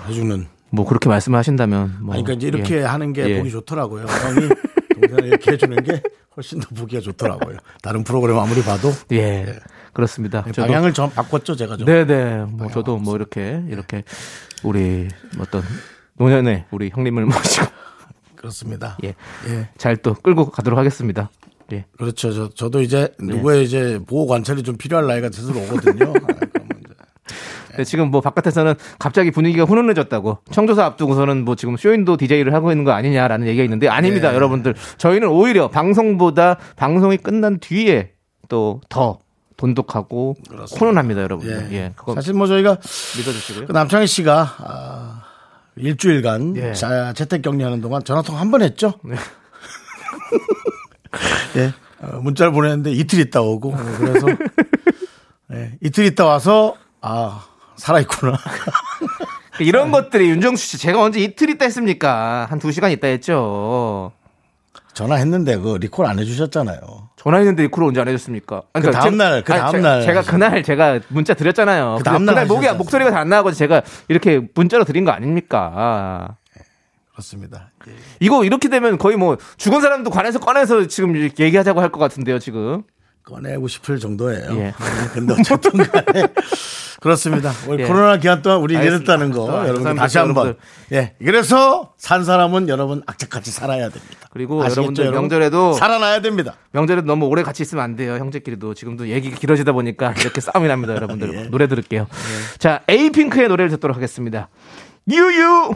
해주는. 0.07 0.47
그렇게 0.87 1.09
말씀하신다면 1.09 1.97
뭐 2.01 2.13
아니, 2.13 2.23
그러니까 2.23 2.33
이제 2.33 2.47
이렇게 2.47 2.77
예. 2.77 2.83
하는 2.83 3.11
게 3.11 3.29
예. 3.29 3.37
보기 3.37 3.51
좋더라고요. 3.51 4.05
형이 4.05 4.49
동생을 4.99 5.25
이렇게 5.25 5.51
해주는 5.51 5.83
게 5.83 6.01
훨씬 6.35 6.59
더 6.59 6.67
보기가 6.75 7.01
좋더라고요. 7.01 7.57
다른 7.81 8.03
프로그램 8.03 8.37
아무리 8.37 8.61
봐도 8.63 8.91
예. 9.11 9.55
그렇습니다. 9.93 10.43
저도- 10.43 10.67
방향을 10.67 10.93
좀 10.93 11.09
바꿨죠, 11.09 11.55
제가 11.55 11.77
좀. 11.77 11.85
네네. 11.87 12.45
뭐 12.51 12.67
저도 12.69 12.97
뭐 12.97 13.15
이렇게 13.15 13.63
이렇게 13.69 14.03
우리 14.63 15.07
어떤 15.39 15.63
노년의 16.17 16.65
우리 16.71 16.89
형님을 16.93 17.25
모시고 17.57 17.65
그렇습니다. 18.35 18.97
예. 19.03 19.15
예. 19.47 19.69
잘 19.77 19.97
또 19.97 20.13
끌고 20.13 20.49
가도록 20.51 20.77
하겠습니다. 20.77 21.29
예. 21.73 21.85
그렇죠. 21.97 22.31
저, 22.33 22.49
저도 22.49 22.81
이제 22.81 23.09
누구의 23.19 23.63
이제 23.65 23.99
보호 24.07 24.25
관찰이 24.27 24.63
좀 24.63 24.77
필요할 24.77 25.05
나이가 25.07 25.29
스스로 25.31 25.59
오거든요. 25.61 26.13
근데 27.77 27.83
지금 27.85 28.11
뭐 28.11 28.21
바깥에서는 28.21 28.73
갑자기 28.99 29.31
분위기가 29.31 29.63
훈훈해졌다고 29.65 30.39
청조사 30.51 30.85
앞두고서는 30.85 31.45
뭐 31.45 31.55
지금 31.55 31.77
쇼인도 31.77 32.17
DJ를 32.17 32.53
하고 32.53 32.71
있는 32.71 32.83
거 32.83 32.91
아니냐라는 32.91 33.47
얘기가 33.47 33.63
있는데 33.63 33.87
아닙니다, 33.87 34.29
네. 34.29 34.35
여러분들. 34.35 34.75
저희는 34.97 35.29
오히려 35.29 35.69
방송보다 35.69 36.57
방송이 36.75 37.17
끝난 37.17 37.59
뒤에 37.59 38.11
또 38.49 38.81
더 38.89 39.19
돈독하고 39.57 40.35
그렇습니다. 40.49 40.77
훈훈합니다, 40.85 41.21
여러분들. 41.23 41.69
예. 41.71 41.75
예. 41.75 41.93
사실 42.13 42.33
뭐 42.33 42.45
저희가 42.47 42.77
믿어주시고요. 43.17 43.65
그 43.67 43.71
남창희 43.71 44.05
씨가 44.05 44.55
아, 44.59 45.23
일주일간 45.75 46.55
예. 46.57 46.73
자, 46.73 47.13
재택 47.13 47.41
격리하는 47.41 47.81
동안 47.81 48.03
전화 48.03 48.21
통화 48.21 48.39
한 48.41 48.51
번 48.51 48.61
했죠. 48.61 48.93
네. 49.03 49.15
예. 51.57 51.73
어, 52.01 52.19
문자를 52.21 52.51
보냈는데 52.51 52.91
이틀 52.91 53.19
있다 53.19 53.41
오고 53.41 53.73
어, 53.73 53.77
그래서 53.97 54.27
예, 55.53 55.71
이틀 55.81 56.05
있다 56.05 56.25
와서 56.25 56.75
아 57.01 57.45
살아있구나. 57.77 58.37
이런 59.59 59.91
것들이 59.91 60.29
윤정수 60.29 60.63
씨 60.65 60.77
제가 60.77 61.01
언제 61.01 61.19
이틀 61.19 61.49
있다 61.49 61.65
했습니까? 61.65 62.45
한 62.49 62.59
두 62.59 62.71
시간 62.71 62.91
있다 62.91 63.07
했죠. 63.07 64.11
전화했는데 64.93 65.57
그 65.57 65.77
리콜 65.79 66.05
안 66.05 66.19
해주셨잖아요. 66.19 66.79
전화했는데 67.17 67.63
리콜을 67.63 67.87
언제 67.87 68.01
안 68.01 68.07
해줬습니까? 68.07 68.63
아니, 68.73 68.83
그 68.85 68.91
그러니까 68.91 68.99
다음날, 68.99 69.41
제가- 69.41 69.45
그 69.45 69.53
아니, 69.53 69.61
다음 69.61 69.81
날 69.81 70.01
제가, 70.01 70.21
제가 70.21 70.31
그날 70.31 70.63
제가 70.63 70.99
문자 71.09 71.33
드렸잖아요. 71.33 71.95
그 71.99 72.03
다음날 72.03 72.35
그날 72.35 72.45
목이 72.47 72.67
목소리가 72.71 73.11
잘안 73.11 73.29
나가고 73.29 73.51
제가 73.51 73.81
이렇게 74.07 74.41
문자로 74.55 74.85
드린 74.85 75.05
거 75.05 75.11
아닙니까? 75.11 76.37
그렇습니다. 77.11 77.71
예. 77.87 77.93
이거 78.19 78.43
이렇게 78.43 78.69
되면 78.69 78.97
거의 78.99 79.17
뭐 79.17 79.37
죽은 79.57 79.81
사람도 79.81 80.09
관해서 80.11 80.39
꺼내서 80.39 80.85
지금 80.87 81.15
얘기하자고 81.17 81.81
할 81.81 81.89
것 81.89 81.99
같은데요, 81.99 82.37
지금. 82.39 82.83
꺼내고 83.27 83.67
싶을 83.67 83.99
정도예요. 83.99 84.57
예. 84.57 84.73
근데 85.13 85.33
어쨌든 85.33 85.71
간에 85.71 86.27
그렇습니다. 87.01 87.51
우리 87.67 87.83
예. 87.83 87.87
코로나 87.87 88.17
기간 88.17 88.41
동안 88.41 88.59
우리. 88.59 88.75
이랬다는 88.75 89.31
거 89.31 89.51
아, 89.51 89.67
여러분 89.67 89.95
다시 89.95 90.17
한번. 90.17 90.55
예. 90.93 91.13
그래서 91.23 91.93
산 91.97 92.23
사람은 92.23 92.69
여러분 92.69 93.03
악착같이 93.05 93.51
살아야 93.51 93.89
됩니다. 93.89 94.29
그리고 94.31 94.63
아시겠죠, 94.63 94.79
여러분들 94.79 95.05
여러분? 95.05 95.21
명절에도 95.23 95.73
살아나야 95.73 96.21
됩니다. 96.21 96.55
명절에도 96.71 97.05
너무 97.05 97.25
오래 97.27 97.43
같이 97.43 97.63
있으면 97.63 97.83
안 97.83 97.95
돼요. 97.97 98.13
형제끼리도 98.15 98.73
지금도 98.73 99.09
얘기가 99.09 99.37
길어지다 99.37 99.73
보니까 99.73 100.13
이렇게 100.19 100.39
싸움이 100.39 100.67
납니다, 100.67 100.95
여러분들. 100.95 101.33
예. 101.35 101.43
노래 101.49 101.67
들을게요. 101.67 102.07
자, 102.59 102.81
에이핑크의 102.87 103.49
노래를 103.49 103.69
듣도록 103.71 103.97
하겠습니다. 103.97 104.47
유유. 105.11 105.75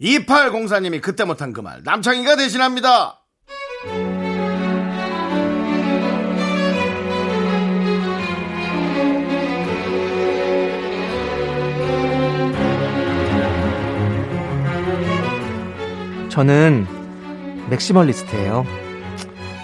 2804님이 0.00 1.00
그때 1.00 1.24
못한 1.24 1.52
그 1.52 1.60
말 1.62 1.80
남창희가 1.84 2.36
대신합니다. 2.36 3.20
저는 16.28 16.86
맥시멀리스트예요. 17.70 18.66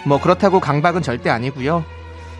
뭐 0.07 0.21
그렇다고 0.21 0.61
강박은 0.61 1.03
절대 1.03 1.29
아니고요. 1.31 1.85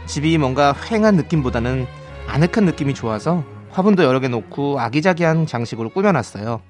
집이 0.07 0.39
뭔가 0.39 0.73
휑한 0.73 1.17
느낌보다는 1.17 1.87
아늑한 2.29 2.65
느낌이 2.65 2.95
좋아서 2.95 3.45
화분도 3.71 4.05
여러 4.05 4.21
개 4.21 4.29
놓고 4.29 4.81
아기자기한 4.81 5.47
장식으로 5.47 5.91
꾸며놨어요. 5.91 6.61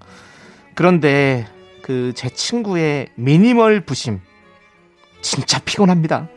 그런데 0.75 1.47
그 1.83 2.12
제 2.15 2.29
친구의 2.29 3.09
미니멀 3.17 3.81
부심 3.85 4.21
진짜 5.23 5.59
피곤합니다. 5.65 6.29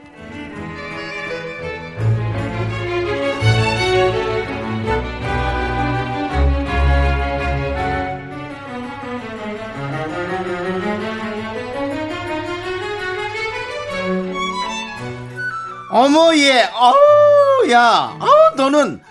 어머 15.90 16.36
얘 16.36 16.64
어우 16.74 17.70
야 17.72 18.18
어우 18.20 18.56
너는 18.56 19.02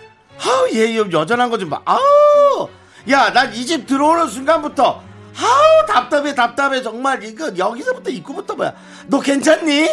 아우 0.45 0.69
얘 0.75 0.97
여전한 0.97 1.49
거 1.51 1.57
좀 1.59 1.71
봐. 1.71 1.81
아우 1.85 2.69
야난 3.09 3.53
이 3.55 3.65
집 3.67 3.87
들어오는 3.87 4.27
순간부터 4.29 5.03
아우 5.41 5.87
답답해 5.87 6.35
답답해. 6.35 6.83
정말 6.83 7.23
이거 7.25 7.51
여기서부터 7.57 8.11
입구부터 8.11 8.55
뭐야? 8.55 8.75
너 9.07 9.21
괜찮니? 9.21 9.85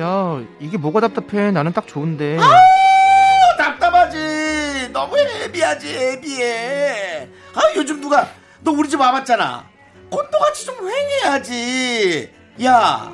야 0.00 0.40
이게 0.60 0.76
뭐가 0.78 1.00
답답해? 1.00 1.50
나는 1.50 1.72
딱 1.72 1.86
좋은데. 1.86 2.38
아우 2.40 3.56
답답하지. 3.58 4.90
너무 4.92 5.18
애비하지 5.18 5.96
애비해. 5.96 7.28
아 7.54 7.60
요즘 7.76 8.00
누가 8.00 8.28
너 8.60 8.72
우리 8.72 8.88
집 8.88 9.00
와봤잖아. 9.00 9.64
콘도같이 10.10 10.66
좀 10.66 10.76
휑해야지. 11.24 12.30
야 12.64 13.12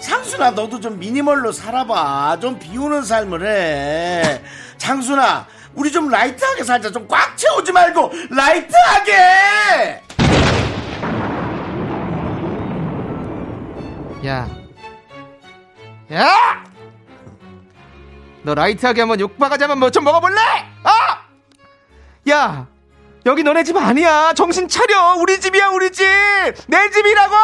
창순아 0.00 0.50
너도 0.52 0.78
좀 0.80 0.98
미니멀로 0.98 1.50
살아봐. 1.52 2.38
좀 2.40 2.58
비우는 2.58 3.02
삶을 3.04 3.46
해. 3.46 4.42
창순아 4.78 5.46
우리 5.74 5.90
좀 5.92 6.08
라이트하게 6.08 6.62
살자. 6.64 6.90
좀 6.92 7.06
꽉 7.08 7.36
채우지 7.36 7.72
말고 7.72 8.12
라이트하게 8.30 10.02
야. 14.26 14.48
야! 16.12 16.64
너 18.42 18.54
라이트하게 18.54 19.02
한번 19.02 19.20
한번 19.64 19.78
뭐좀 19.80 20.04
먹어볼래? 20.04 20.40
아! 20.84 21.18
야! 22.30 22.66
여기 23.26 23.42
너네 23.42 23.62
집 23.64 23.76
아니야. 23.76 24.32
정신 24.34 24.68
차려. 24.68 25.16
우리 25.16 25.38
집이야, 25.40 25.68
우리 25.68 25.90
집. 25.92 26.04
내 26.66 26.90
집이라고! 26.90 27.34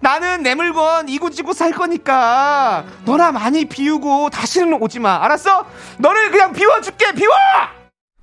나는 0.00 0.42
내 0.42 0.54
물건 0.54 1.10
이고지고 1.10 1.52
살 1.52 1.72
거니까 1.72 2.84
너나 3.04 3.32
많이 3.32 3.66
비우고 3.66 4.30
다시는 4.30 4.80
오지 4.80 4.98
마. 4.98 5.22
알았어? 5.22 5.66
너를 5.98 6.30
그냥 6.30 6.52
비워줄게. 6.54 7.12
비워! 7.12 7.32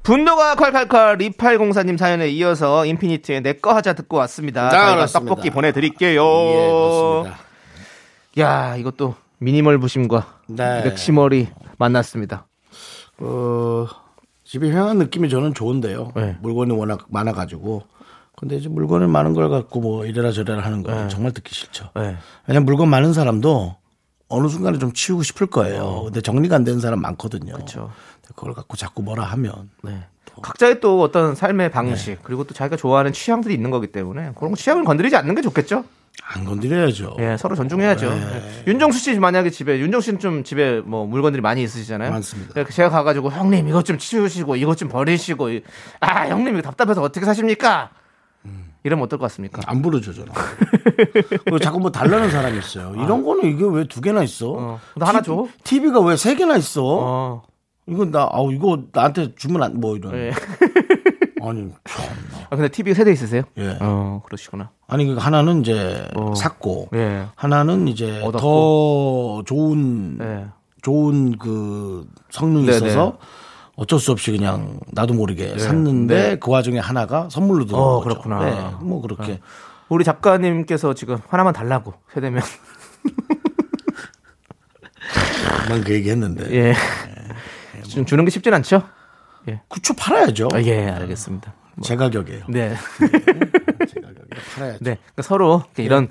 분노가 0.08 0.56
콸콸콸 0.56 1.18
리팔공사님 1.18 1.98
사연에 1.98 2.30
이어서 2.30 2.86
인피니트의 2.86 3.42
내거 3.42 3.76
하자 3.76 3.92
듣고 3.92 4.16
왔습니다. 4.16 4.70
그렇습니다. 4.70 5.20
떡볶이 5.20 5.50
보내드릴게요. 5.50 6.24
예 6.24 6.68
그렇습니다 6.70 7.38
야, 8.38 8.78
이것도 8.78 9.16
미니멀 9.40 9.80
부심과 9.80 10.40
네. 10.48 10.84
maximal이 10.84 11.50
만났습니다. 11.78 12.48
어, 13.18 13.86
집이 14.46 14.72
휑한 14.72 14.96
느낌이 14.96 15.28
저는 15.28 15.54
좋은데요. 15.54 16.14
네. 16.16 16.38
물건이 16.42 16.72
워낙 16.72 17.08
많아가지고. 17.10 17.84
근데 18.38 18.56
이제 18.56 18.70
물건을 18.70 19.10
많은 19.10 19.34
걸 19.34 19.50
갖고 19.50 19.82
뭐 19.82 20.06
이래라 20.06 20.32
저래라 20.32 20.62
하는 20.62 20.84
거 20.84 20.94
네. 20.94 21.10
정말 21.10 21.34
듣기 21.34 21.54
싫죠. 21.54 21.90
네. 21.96 22.16
왜냐면 22.48 22.66
물건 22.66 22.88
많은 22.88 23.12
사람도 23.12 23.76
어느 24.30 24.48
순간에 24.48 24.78
좀 24.78 24.92
치우고 24.94 25.24
싶을 25.24 25.48
거예요. 25.48 26.04
근데 26.06 26.22
정리가 26.22 26.56
안 26.56 26.64
되는 26.64 26.80
사람 26.80 27.02
많거든요. 27.02 27.54
그렇죠. 27.54 27.92
그걸 28.36 28.54
갖고 28.54 28.76
자꾸 28.76 29.02
뭐라 29.04 29.24
하면 29.24 29.70
네. 29.84 30.04
각자의 30.42 30.82
또 30.82 31.02
어떤 31.02 31.34
삶의 31.34 31.72
방식 31.72 32.20
그리고 32.24 32.44
또 32.44 32.54
자기가 32.54 32.76
좋아하는 32.78 33.12
취향들이 33.14 33.54
있는 33.54 33.72
거기 33.72 33.88
때문에 33.88 34.34
그런 34.36 34.52
거 34.52 34.56
취향을 34.58 34.84
건드리지 34.84 35.16
않는 35.16 35.34
게 35.34 35.42
좋겠죠. 35.42 35.84
안 36.24 36.46
건드려야죠. 36.46 37.16
예, 37.20 37.38
서로 37.38 37.56
존중해야죠. 37.56 38.08
예. 38.08 38.64
윤정수 38.68 39.00
씨 39.00 39.18
만약에 39.20 39.50
집에 39.50 39.80
윤정수 39.80 40.06
씨는 40.06 40.20
좀 40.20 40.44
집에 40.44 40.82
뭐 40.82 41.06
물건들이 41.06 41.42
많이 41.42 41.64
있으시잖아요. 41.64 42.12
많습니다. 42.12 42.54
예, 42.60 42.66
제가 42.66 42.90
가가지고 42.90 43.32
형님 43.32 43.68
이것 43.70 43.86
좀 43.86 43.98
치우시고 43.98 44.56
이것 44.58 44.78
좀 44.78 44.90
버리시고 44.90 45.50
이- 45.50 45.64
아 46.02 46.28
형님 46.28 46.54
이거 46.56 46.62
답답해서 46.64 47.02
어떻게 47.02 47.26
사십니까? 47.26 47.92
이러면 48.88 49.04
어떨 49.06 49.20
것 49.20 49.24
같습니까? 49.26 49.62
안 49.66 49.82
부르죠, 49.82 50.14
저는. 50.14 50.32
그리고 51.44 51.60
자꾸 51.60 51.80
뭐 51.80 51.92
달라는 51.92 52.30
사람이 52.32 52.58
있어요. 52.58 52.94
이런 52.96 53.24
거는 53.24 53.46
이게 53.46 53.64
왜 53.66 53.84
두 53.86 54.02
개나 54.02 54.24
있어? 54.24 54.52
어, 54.58 54.80
나 54.96 55.08
하나 55.08 55.22
줘. 55.22 55.48
TV가 55.64 56.00
왜 56.02 56.16
세 56.16 56.36
개나 56.36 56.56
있어? 56.58 56.82
어, 56.86 57.44
이건 57.88 58.12
나, 58.12 58.28
아우, 58.32 58.52
이거 58.54 58.82
나한테 58.92 59.36
주면 59.36 59.62
안, 59.64 59.80
뭐 59.80 59.96
이런. 59.96 60.14
예. 60.16 60.32
아니, 61.42 61.70
참나. 61.86 62.48
아, 62.50 62.56
근데 62.56 62.68
TV 62.70 62.94
세대 62.94 63.12
있으세요? 63.12 63.44
예. 63.58 63.78
어, 63.80 64.22
그러시구나. 64.26 64.72
아니, 64.88 65.06
그 65.06 65.16
하나는 65.16 65.62
이제 65.62 66.08
어. 66.16 66.34
샀고, 66.36 66.90
예. 66.96 67.26
하나는 67.36 67.88
이제 67.88 68.22
얻었고. 68.24 68.40
더 68.40 69.44
좋은, 69.46 70.18
예. 70.22 70.46
좋은 70.82 71.38
그 71.38 72.06
성능이 72.30 72.66
네네. 72.66 72.78
있어서 72.78 73.18
어쩔 73.78 74.00
수 74.00 74.12
없이 74.12 74.32
그냥 74.32 74.80
나도 74.92 75.14
모르게 75.14 75.58
샀는데 75.60 76.30
네. 76.30 76.36
그 76.40 76.52
와중에 76.52 76.80
하나가 76.80 77.30
선물로 77.30 77.66
들어온 77.66 77.84
어, 77.84 77.98
거죠. 78.00 78.10
그렇구나. 78.10 78.40
네, 78.44 78.76
뭐 78.82 79.02
그렇게. 79.02 79.40
우리 79.88 80.04
작가님께서 80.04 80.96
지금 80.96 81.18
하나만 81.30 81.54
달라고 81.54 81.94
세대면 82.12 82.42
난그 85.70 85.94
얘기 85.94 86.10
했는데. 86.10 86.52
예. 86.54 86.74
좀 87.84 88.04
주는 88.04 88.26
게 88.26 88.32
쉽진 88.32 88.54
않죠? 88.56 88.82
구초 89.70 89.94
팔아야죠. 89.94 90.50
아, 90.54 90.62
예, 90.64 90.90
알겠습니다. 90.90 91.54
제 91.84 91.96
가격이에요. 91.96 92.46
네. 92.50 92.76
제 93.88 94.02
가격에 94.02 94.28
팔아야죠. 94.56 94.80
네. 94.82 94.98
그러니까 94.98 95.22
서로 95.22 95.64
이렇게 95.68 95.84
이런 95.84 96.08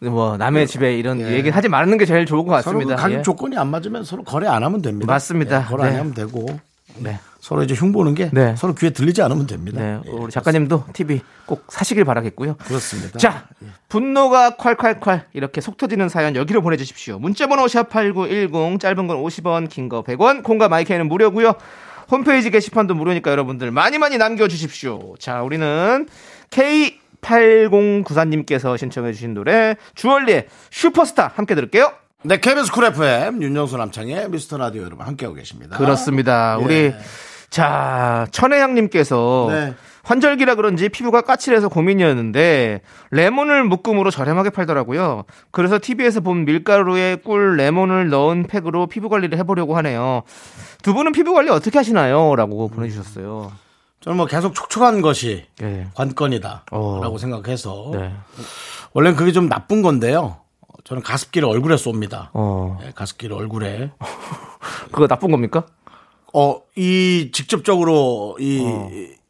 뭐 0.00 0.36
남의 0.36 0.66
집에 0.66 0.98
이런 0.98 1.20
예. 1.20 1.30
얘기를 1.30 1.54
하지 1.56 1.68
말는 1.68 1.96
게 1.96 2.06
제일 2.06 2.26
좋은 2.26 2.44
것 2.44 2.60
서로 2.62 2.80
그 2.80 2.84
같습니다. 2.84 2.96
가격 3.00 3.18
예. 3.18 3.22
조건이 3.22 3.56
안 3.56 3.68
맞으면 3.68 4.02
서로 4.02 4.24
거래 4.24 4.48
안 4.48 4.64
하면 4.64 4.82
됩니다. 4.82 5.10
맞습니다. 5.10 5.62
예, 5.62 5.64
거래 5.64 5.84
네. 5.84 5.90
안 5.90 5.98
하면 6.00 6.14
되고 6.14 6.44
네. 6.98 7.18
서로 7.40 7.62
이제 7.62 7.74
흉보는 7.74 8.14
게 8.14 8.30
네. 8.32 8.56
서로 8.56 8.74
귀에 8.74 8.88
들리지 8.90 9.20
않으면 9.22 9.46
됩니다. 9.46 9.80
네. 9.80 10.00
예, 10.06 10.10
우리 10.10 10.32
작가님도 10.32 10.84
TV 10.94 11.20
꼭 11.44 11.64
사시길 11.68 12.04
바라겠고요. 12.04 12.54
그렇습니다. 12.56 13.18
자, 13.18 13.46
분노가 13.88 14.56
콸콸콸 14.56 15.24
이렇게 15.34 15.60
속 15.60 15.76
터지는 15.76 16.08
사연 16.08 16.34
여기로 16.36 16.62
보내주십시오. 16.62 17.18
문자번호 17.18 17.66
샵8910 17.66 18.80
짧은 18.80 19.06
건 19.06 19.22
50원, 19.22 19.68
긴 19.68 19.90
거 19.90 20.02
100원, 20.02 20.42
콩과 20.42 20.68
마이크는 20.68 21.06
무료고요. 21.08 21.52
홈페이지 22.10 22.50
게시판도 22.50 22.94
무료니까 22.94 23.30
여러분들 23.30 23.70
많이 23.70 23.98
많이 23.98 24.16
남겨주십시오. 24.16 25.16
자, 25.18 25.42
우리는 25.42 26.08
K8094님께서 26.50 28.78
신청해주신 28.78 29.34
노래 29.34 29.76
주얼리의 29.94 30.46
슈퍼스타 30.70 31.32
함께 31.34 31.54
들을게요. 31.54 31.92
네, 32.26 32.38
KBS 32.38 32.72
쿨 32.72 32.84
FM 32.86 33.42
윤정수 33.42 33.76
남창희의 33.76 34.30
미스터 34.30 34.56
라디오 34.56 34.82
여러분 34.82 35.06
함께하고 35.06 35.36
계십니다. 35.36 35.76
그렇습니다. 35.76 36.56
예. 36.58 36.64
우리 36.64 36.94
자 37.50 38.26
천혜양님께서 38.30 39.48
네. 39.50 39.74
환절기라 40.04 40.54
그런지 40.54 40.88
피부가 40.88 41.20
까칠해서 41.20 41.68
고민이었는데 41.68 42.80
레몬을 43.10 43.64
묶음으로 43.64 44.10
저렴하게 44.10 44.50
팔더라고요. 44.50 45.24
그래서 45.50 45.78
TV에서 45.78 46.20
본 46.20 46.46
밀가루에 46.46 47.16
꿀 47.16 47.58
레몬을 47.58 48.08
넣은 48.08 48.46
팩으로 48.46 48.86
피부 48.86 49.10
관리를 49.10 49.36
해보려고 49.38 49.76
하네요. 49.76 50.22
두 50.82 50.94
분은 50.94 51.12
피부 51.12 51.34
관리 51.34 51.50
어떻게 51.50 51.78
하시나요?라고 51.78 52.68
보내주셨어요. 52.68 53.52
저는 54.00 54.16
뭐 54.16 54.24
계속 54.24 54.54
촉촉한 54.54 55.02
것이 55.02 55.44
예. 55.62 55.88
관건이다. 55.92 56.64
어. 56.70 57.00
라고 57.02 57.18
생각해서 57.18 57.90
네. 57.92 58.14
원래는 58.94 59.16
그게 59.16 59.30
좀 59.30 59.50
나쁜 59.50 59.82
건데요. 59.82 60.43
저는 60.84 61.02
가습기를 61.02 61.48
얼굴에 61.48 61.76
쏩니다. 61.76 62.28
어. 62.34 62.78
예, 62.84 62.92
가습기를 62.94 63.34
얼굴에. 63.34 63.90
그거 64.92 65.06
나쁜 65.06 65.30
겁니까? 65.30 65.66
어, 66.32 66.60
이 66.76 67.30
직접적으로 67.32 68.36
이 68.38 68.62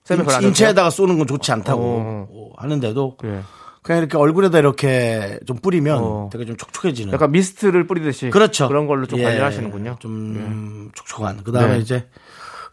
그걸 0.07 0.35
안 0.35 0.43
인체에다가 0.43 0.91
쏘는 0.91 1.19
건 1.19 1.27
좋지 1.27 1.53
않다고 1.53 1.83
어. 1.83 2.29
어, 2.31 2.51
하는데도 2.57 3.17
예. 3.25 3.41
그냥 3.83 3.99
이렇게 4.01 4.17
얼굴에다 4.17 4.59
이렇게 4.59 5.39
좀 5.47 5.59
뿌리면 5.59 5.99
어. 6.03 6.31
되게 6.33 6.45
좀 6.45 6.57
촉촉해지는. 6.57 7.13
약간 7.13 7.31
미스트를 7.31 7.87
뿌리듯이 7.87 8.31
그렇죠. 8.31 8.67
그런 8.69 8.87
걸로 8.87 9.07
좀 9.07 9.21
예, 9.21 9.25
관리를 9.25 9.45
하시는군요. 9.45 9.97
좀 10.01 10.91
촉촉한. 10.95 11.45
그 11.45 11.53
다음에 11.53 11.75
네. 11.75 11.79
이제 11.79 12.09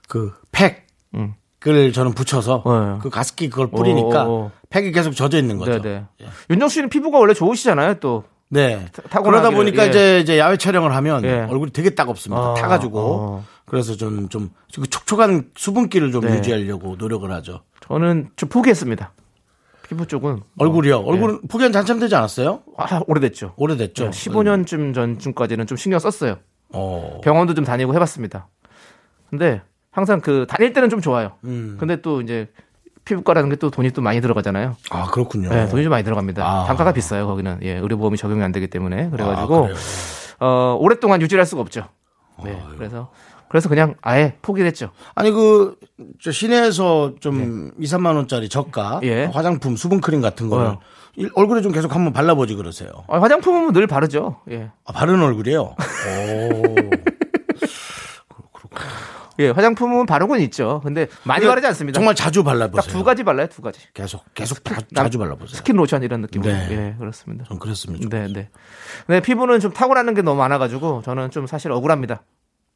그 0.07 0.33
팩. 0.51 0.87
음. 1.13 1.35
을 1.67 1.93
저는 1.93 2.13
붙여서 2.13 2.63
네. 2.65 2.99
그 3.03 3.11
가습기 3.11 3.51
그걸 3.51 3.69
뿌리니까 3.69 4.23
어, 4.23 4.45
어. 4.45 4.51
팩이 4.71 4.91
계속 4.91 5.11
젖어 5.11 5.37
있는 5.37 5.59
거죠. 5.59 5.79
네네. 5.79 6.05
예. 6.21 6.25
윤정수 6.49 6.73
씨는 6.73 6.89
피부가 6.89 7.19
원래 7.19 7.35
좋으시잖아요, 7.35 7.99
또. 7.99 8.23
네. 8.53 8.85
타고나기를, 9.09 9.21
그러다 9.23 9.49
보니까 9.51 9.85
예. 9.85 9.89
이제 9.89 10.19
이제 10.19 10.37
야외 10.37 10.57
촬영을 10.57 10.93
하면 10.93 11.23
예. 11.23 11.47
얼굴이 11.49 11.71
되게 11.71 11.91
따갑습니다. 11.91 12.41
아, 12.41 12.53
타가지고 12.53 12.99
어. 12.99 13.45
그래서 13.65 13.95
저는 13.95 14.27
좀그 14.27 14.89
촉촉한 14.89 15.51
수분기를 15.55 16.11
좀 16.11 16.25
네. 16.25 16.35
유지하려고 16.37 16.95
노력을 16.97 17.31
하죠. 17.31 17.61
저는 17.87 18.29
좀 18.35 18.49
포기했습니다. 18.49 19.13
피부 19.87 20.05
쪽은 20.05 20.41
얼굴이요. 20.57 20.97
어, 20.97 21.05
얼굴은 21.05 21.47
포기한 21.47 21.71
잔참 21.71 21.99
되지 21.99 22.13
않았어요? 22.15 22.61
아, 22.77 23.01
오래됐죠. 23.07 23.53
오래됐죠. 23.55 24.09
15년쯤 24.09 24.93
전쯤까지는 24.93 25.67
좀 25.67 25.77
신경 25.77 25.99
썼어요. 25.99 26.37
어. 26.73 27.19
병원도 27.23 27.53
좀 27.53 27.63
다니고 27.63 27.93
해봤습니다. 27.93 28.49
근데 29.29 29.61
항상 29.91 30.19
그 30.19 30.45
다닐 30.49 30.73
때는 30.73 30.89
좀 30.89 30.99
좋아요. 30.99 31.37
음. 31.45 31.77
근데 31.79 32.01
또 32.01 32.21
이제 32.21 32.49
피부과라는 33.15 33.49
게 33.49 33.55
또 33.57 33.69
돈이 33.69 33.91
또 33.91 34.01
많이 34.01 34.21
들어가잖아요. 34.21 34.75
아 34.89 35.05
그렇군요. 35.11 35.49
네, 35.49 35.67
돈이 35.67 35.83
좀 35.83 35.89
많이 35.91 36.03
들어갑니다. 36.03 36.43
아. 36.45 36.65
단가가 36.65 36.93
비싸요, 36.93 37.27
거기는. 37.27 37.59
예, 37.63 37.73
의료보험이 37.77 38.17
적용이 38.17 38.41
안 38.43 38.51
되기 38.51 38.67
때문에. 38.67 39.07
아, 39.07 39.09
그래가지고, 39.09 39.61
그래요. 39.63 39.75
어, 40.39 40.77
오랫동안 40.79 41.21
유지할 41.21 41.45
수가 41.45 41.61
없죠. 41.61 41.85
네, 42.43 42.59
그래서, 42.77 43.11
그래서 43.49 43.67
그냥 43.69 43.95
아예 44.01 44.35
포기를 44.41 44.65
했죠. 44.67 44.91
아니 45.13 45.29
그저 45.31 46.31
시내에서 46.31 47.13
좀 47.19 47.71
2, 47.77 47.83
3만 47.85 48.15
원짜리 48.15 48.47
저가 48.49 49.01
예. 49.03 49.25
화장품 49.25 49.75
수분 49.75 49.99
크림 50.01 50.21
같은 50.21 50.49
거를 50.49 50.67
어. 50.67 50.79
일- 51.17 51.29
얼굴에 51.35 51.61
좀 51.61 51.73
계속 51.73 51.93
한번 51.93 52.13
발라보지 52.13 52.55
그러세요. 52.55 52.89
아, 53.09 53.19
화장품은 53.19 53.73
늘 53.73 53.85
바르죠. 53.87 54.37
예. 54.49 54.71
아, 54.85 54.93
바른 54.93 55.21
얼굴이요. 55.21 55.61
오. 55.75 56.89
예, 59.41 59.49
화장품은 59.49 60.05
바르곤 60.05 60.39
있죠. 60.41 60.81
근데 60.83 61.07
많이 61.23 61.45
바르지 61.45 61.65
않습니다. 61.67 61.97
정말 61.97 62.15
자주 62.15 62.43
발라보세요. 62.43 62.81
딱두 62.81 63.03
가지 63.03 63.23
발라요, 63.23 63.47
두 63.47 63.61
가지. 63.61 63.79
계속 63.93 64.23
계속 64.33 64.63
자, 64.63 64.75
남- 64.91 65.05
자주 65.05 65.17
발라보세요. 65.17 65.57
스킨 65.57 65.75
로션 65.75 66.03
이런 66.03 66.21
느낌으로. 66.21 66.51
네. 66.51 66.67
예, 66.71 66.95
그렇습니다. 66.99 67.45
전 67.45 67.59
좋겠어요. 67.59 67.97
네, 68.09 68.27
네. 68.31 68.49
네, 69.07 69.19
피부는 69.21 69.59
좀 69.59 69.73
타고나는 69.73 70.13
게 70.13 70.21
너무 70.21 70.37
많아가지고 70.39 71.01
저는 71.03 71.31
좀 71.31 71.47
사실 71.47 71.71
억울합니다. 71.71 72.23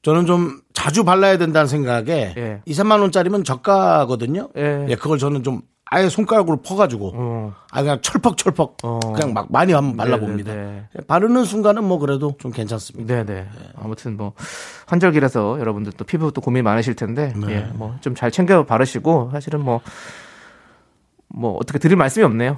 저는 0.01 0.25
좀 0.25 0.59
자주 0.73 1.03
발라야 1.03 1.37
된다는 1.37 1.67
생각에 1.67 2.33
예. 2.37 2.61
2, 2.65 2.73
3만 2.73 2.99
원짜리면 3.01 3.43
저가거든요. 3.43 4.49
예. 4.57 4.85
예, 4.89 4.95
그걸 4.95 5.17
저는 5.17 5.43
좀 5.43 5.61
아예 5.87 6.09
손가락으로 6.09 6.57
퍼가지고 6.57 7.11
어. 7.13 7.53
아 7.71 7.81
그냥 7.81 7.99
철퍽철퍽 8.01 8.77
어. 8.83 8.99
그냥 9.13 9.33
막 9.33 9.51
많이 9.51 9.71
한번 9.71 9.95
발라봅니다. 9.97 10.53
네, 10.53 10.83
예, 10.97 11.05
바르는 11.05 11.45
순간은 11.45 11.83
뭐 11.83 11.99
그래도 11.99 12.33
좀 12.39 12.51
괜찮습니다. 12.51 13.13
네, 13.13 13.25
네. 13.25 13.47
아무튼 13.75 14.17
뭐 14.17 14.33
환절기라서 14.87 15.59
여러분들 15.59 15.93
또 15.93 16.03
피부 16.03 16.31
또 16.31 16.41
고민 16.41 16.63
많으실 16.63 16.95
텐데, 16.95 17.33
네. 17.35 17.53
예, 17.53 17.59
뭐좀 17.73 18.15
잘 18.15 18.31
챙겨 18.31 18.65
바르시고 18.65 19.29
사실은 19.31 19.63
뭐뭐 19.63 21.57
어떻게 21.59 21.77
드릴 21.77 21.97
말씀이 21.97 22.25
없네요. 22.25 22.57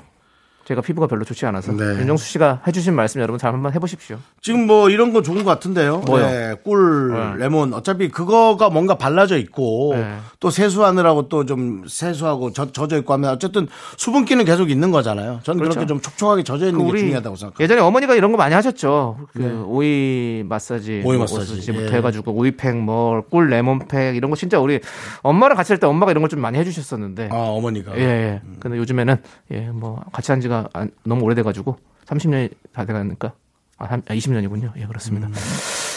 제가 0.67 0.81
피부가 0.81 1.07
별로 1.07 1.23
좋지 1.23 1.45
않아서 1.45 1.71
네. 1.71 1.83
윤정수 2.01 2.25
씨가 2.27 2.61
해주신 2.67 2.93
말씀 2.93 3.21
여러분 3.21 3.39
잘 3.39 3.53
한번 3.53 3.73
해보십시오. 3.73 4.17
지금 4.41 4.67
뭐 4.67 4.89
이런 4.89 5.13
거 5.13 5.21
좋은 5.21 5.37
것 5.37 5.45
같은데요. 5.45 5.99
뭐요? 5.99 6.25
네, 6.29 6.55
꿀, 6.61 7.13
네. 7.13 7.37
레몬 7.37 7.73
어차피 7.73 8.09
그거가 8.09 8.69
뭔가 8.69 8.95
발라져 8.95 9.37
있고 9.37 9.93
네. 9.95 10.17
또 10.41 10.49
세수하느라고 10.49 11.29
또 11.29 11.47
좀 11.47 11.85
세수하고 11.87 12.51
젖, 12.51 12.73
젖어 12.73 12.97
있고 12.97 13.13
하면 13.13 13.29
어쨌든 13.31 13.67
수분기는 13.95 14.43
계속 14.43 14.69
있는 14.69 14.91
거잖아요. 14.91 15.39
저는 15.43 15.59
그렇죠. 15.59 15.75
그렇게 15.79 15.87
좀 15.87 16.01
촉촉하게 16.01 16.43
젖어 16.43 16.65
있는 16.65 16.79
그게 16.79 16.89
우리 16.89 16.99
중요하다고 16.99 17.35
생각합니다. 17.37 17.63
예전에 17.63 17.81
어머니가 17.81 18.15
이런 18.15 18.31
거 18.33 18.37
많이 18.37 18.53
하셨죠. 18.53 19.17
그 19.31 19.63
오이 19.67 20.43
마사지, 20.49 21.03
오이 21.05 21.15
뭐 21.15 21.19
마사지, 21.19 21.71
부터 21.71 21.93
예. 21.93 21.97
해가지고 21.97 22.33
오이팩, 22.33 22.75
뭐꿀 22.75 23.49
레몬팩 23.49 24.17
이런 24.17 24.29
거 24.31 24.35
진짜 24.35 24.59
우리 24.59 24.81
엄마랑 25.21 25.55
같이 25.55 25.71
할 25.71 25.79
때 25.79 25.87
엄마가 25.87 26.11
이런 26.11 26.21
걸 26.21 26.27
좀 26.29 26.41
많이 26.41 26.57
해주셨었는데. 26.57 27.29
아 27.31 27.35
어머니가 27.35 27.95
예, 27.97 28.01
예. 28.01 28.41
근데 28.59 28.77
요즘에는 28.77 29.15
예, 29.51 29.59
뭐 29.71 30.03
같이 30.11 30.31
한 30.33 30.41
지가 30.41 30.56
안- 30.73 30.91
너무 31.03 31.23
오래돼가지고 31.23 31.77
30년이 32.05 32.51
다 32.73 32.85
돼가니까 32.85 33.33
아, 33.77 33.85
한, 33.85 34.01
20년이군요. 34.03 34.71
예, 34.77 34.85
그렇습니다. 34.85 35.27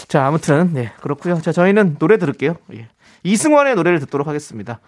자, 0.09 0.27
아무튼 0.27 0.73
예, 0.77 0.93
그렇고요. 1.01 1.41
자, 1.41 1.53
저희는 1.53 1.97
노래 1.99 2.19
들을게요. 2.19 2.57
예. 2.75 2.89
이승환의 3.23 3.75
노래를 3.77 4.01
듣도록 4.01 4.27
하겠습니다. 4.27 4.81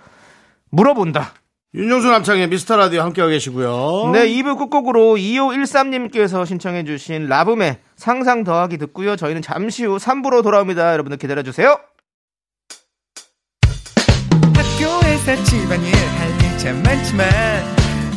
물어본다. 0.71 1.33
윤정수 1.75 2.09
남창의 2.11 2.49
미스터 2.49 2.77
라디오 2.77 3.01
함께하고 3.01 3.31
계시고요. 3.31 4.11
네, 4.13 4.27
2부 4.29 4.59
끝곡으로 4.59 5.15
2513님께서 5.17 6.45
신청해주신 6.45 7.29
라붐의 7.29 7.79
상상 7.97 8.45
더하기 8.45 8.77
듣고요. 8.79 9.17
저희는 9.17 9.41
잠시 9.41 9.85
후 9.87 9.97
3부로 9.97 10.43
돌아옵니다. 10.43 10.93
여러분들 10.93 11.17
기다려주세요. 11.17 11.79
학교에서 14.55 15.43
집안일 15.45 15.95
할일참 15.95 16.83
많지만 16.83 17.82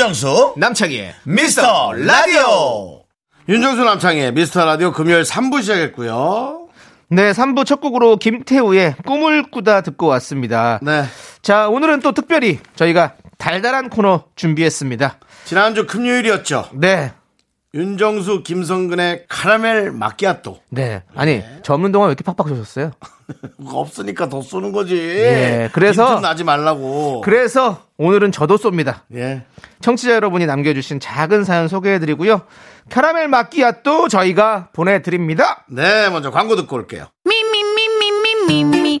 윤정수 0.00 0.54
남창희의 0.56 1.14
미스터 1.24 1.92
라디오. 1.92 3.02
윤정수 3.46 3.84
남창의 3.84 4.32
미스터 4.32 4.64
라디오 4.64 4.92
금요일 4.92 5.24
3부 5.24 5.60
시작했고요. 5.60 6.68
네, 7.10 7.32
3부 7.32 7.66
첫 7.66 7.82
곡으로 7.82 8.16
김태우의 8.16 8.94
꿈을 9.04 9.50
꾸다 9.50 9.82
듣고 9.82 10.06
왔습니다. 10.06 10.78
네. 10.80 11.04
자, 11.42 11.68
오늘은 11.68 12.00
또 12.00 12.12
특별히 12.12 12.60
저희가 12.76 13.16
달달한 13.36 13.90
코너 13.90 14.24
준비했습니다. 14.36 15.18
지난주 15.44 15.86
금요일이었죠. 15.86 16.70
네. 16.72 17.12
윤정수 17.72 18.42
김성근의 18.42 19.26
카라멜 19.28 19.90
마끼아또. 19.90 20.58
네. 20.70 21.02
아니, 21.14 21.42
저 21.62 21.74
없는 21.74 21.92
동안 21.92 22.08
왜 22.08 22.12
이렇게 22.12 22.24
팍팍 22.24 22.48
쏘셨어요? 22.48 22.90
없으니까 23.64 24.28
더 24.28 24.42
쏘는 24.42 24.72
거지. 24.72 24.96
예, 24.96 25.70
그래서- 25.72 26.18
나지 26.18 26.42
말라고. 26.42 27.20
그래서 27.20 27.84
오늘은 27.96 28.32
저도 28.32 28.56
쏩니다. 28.56 29.02
예. 29.14 29.44
청취자 29.80 30.14
여러분이 30.14 30.46
남겨 30.46 30.74
주신 30.74 30.98
작은 30.98 31.44
사연 31.44 31.68
소개해 31.68 32.00
드리고요. 32.00 32.42
캐러멜 32.88 33.28
마끼아또 33.28 34.08
저희가 34.08 34.70
보내 34.72 35.00
드립니다. 35.02 35.64
네, 35.68 36.10
먼저 36.10 36.32
광고 36.32 36.56
듣고 36.56 36.74
올게요. 36.74 37.06
Me, 37.24 37.36
me, 37.40 37.60
me, 37.60 37.84
me, 38.48 38.60
me. 38.80 39.00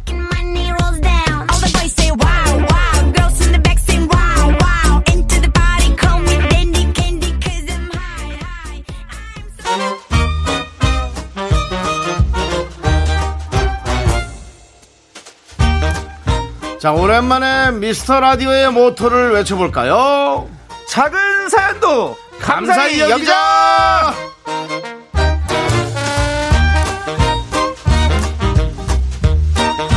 자, 16.81 16.91
오랜만에 16.93 17.69
미스터 17.73 18.19
라디오의 18.19 18.71
모토를 18.71 19.33
외쳐볼까요? 19.33 20.49
작은 20.87 21.47
사연도 21.49 22.17
감사히 22.39 22.97
감사히 22.97 22.99
여기자 23.01 23.11
여기자! 23.11 24.13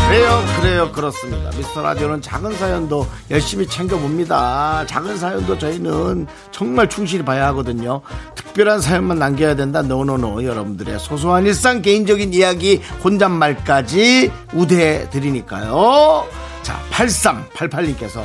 그래요, 0.08 0.44
그래요, 0.60 0.92
그렇습니다. 0.92 1.56
미스터 1.56 1.82
라디오는 1.82 2.20
작은 2.20 2.54
사연도 2.58 3.06
열심히 3.30 3.66
챙겨봅니다. 3.66 4.84
작은 4.86 5.16
사연도 5.16 5.56
저희는 5.56 6.26
정말 6.50 6.90
충실히 6.90 7.24
봐야 7.24 7.46
하거든요. 7.46 8.02
특별한 8.34 8.82
사연만 8.82 9.18
남겨야 9.18 9.56
된다. 9.56 9.80
노노노. 9.80 10.44
여러분들의 10.44 10.98
소소한 10.98 11.46
일상, 11.46 11.80
개인적인 11.80 12.34
이야기, 12.34 12.82
혼잣말까지 13.02 14.30
우대해 14.52 15.08
드리니까요. 15.08 16.43
자, 16.64 16.80
8388님께서 16.90 18.24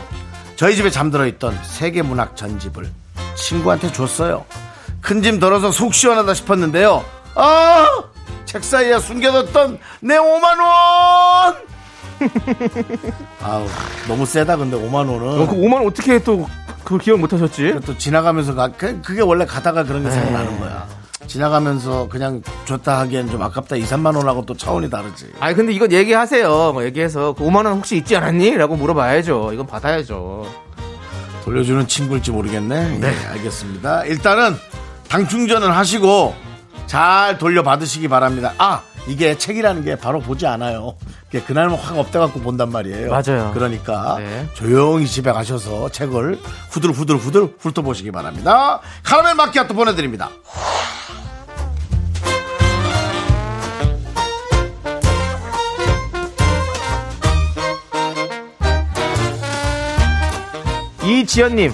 저희 0.56 0.76
집에 0.76 0.90
잠들어 0.90 1.26
있던 1.28 1.58
세계문학 1.64 2.36
전집을 2.36 2.90
친구한테 3.36 3.92
줬어요. 3.92 4.46
큰 5.02 5.22
짐 5.22 5.40
덜어서 5.40 5.72
속 5.72 5.94
시원하다 5.94 6.34
싶었는데요. 6.34 7.06
아! 7.36 7.86
책 8.46 8.64
사이에 8.64 8.98
숨겨뒀던 9.00 9.78
내 10.02 10.18
5만원! 10.18 11.56
아우, 13.44 13.66
너무 14.08 14.26
세다, 14.26 14.58
근데 14.58 14.76
5만원은. 14.78 15.42
어, 15.42 15.48
그 15.48 15.56
5만 15.56 15.74
원 15.76 15.86
어떻게 15.88 16.20
또 16.24 16.50
그걸 16.84 17.00
기억 17.00 17.20
못 17.20 17.32
하셨지? 17.32 17.76
또 17.86 17.98
지나가면서 17.98 18.56
가, 18.56 18.68
그- 18.70 19.02
그게 19.02 19.22
원래 19.22 19.46
가다가 19.46 19.84
그런 19.84 20.04
게 20.04 20.10
생각나는 20.12 20.60
거야. 20.60 20.86
지나가면서 21.30 22.10
그냥 22.10 22.42
줬다 22.66 23.00
하기엔 23.00 23.30
좀 23.30 23.42
아깝다. 23.42 23.78
2, 23.78 23.84
3만 23.84 24.18
원하고 24.18 24.46
또 24.46 24.58
차원이 24.58 24.90
다르지. 24.90 25.32
아니 25.40 25.56
근데 25.56 25.72
이건 25.72 25.92
얘기하세요. 25.94 26.74
뭐 26.74 26.84
얘기해서 26.84 27.34
그 27.34 27.46
5만 27.46 27.66
원 27.66 27.78
혹시 27.78 27.96
있지 27.96 28.18
않았니? 28.18 28.58
라고 28.58 28.76
물어봐야죠. 28.76 29.52
이건 29.54 29.68
받아야죠. 29.68 30.46
돌려주는 31.46 31.88
친구일지 31.88 32.32
모르겠네. 32.32 32.98
네, 33.00 33.14
알겠습니다. 33.30 34.06
일단은 34.06 34.56
당 35.08 35.28
충전을 35.28 35.76
하시고 35.76 36.36
잘 36.86 37.38
돌려받으시기 37.38 38.08
바랍니다. 38.08 38.54
아, 38.58 38.82
이게 39.08 39.38
책이라는 39.38 39.84
게 39.84 39.96
바로 39.96 40.20
보지 40.20 40.46
않아요. 40.48 40.96
그날만 41.46 41.78
확 41.78 41.98
없다 41.98 42.20
갖고 42.20 42.40
본단 42.40 42.72
말이에요. 42.72 43.10
맞아요. 43.10 43.52
그러니까 43.54 44.18
네. 44.20 44.48
조용히 44.54 45.08
집에 45.08 45.32
가셔서 45.32 45.90
책을 45.90 46.40
후들후들 46.72 47.16
후들 47.18 47.54
훑어보시기 47.60 48.12
바랍니다. 48.12 48.80
카라멜 49.04 49.36
마키아또 49.36 49.74
보내드립니다. 49.76 50.30
지연님 61.30 61.72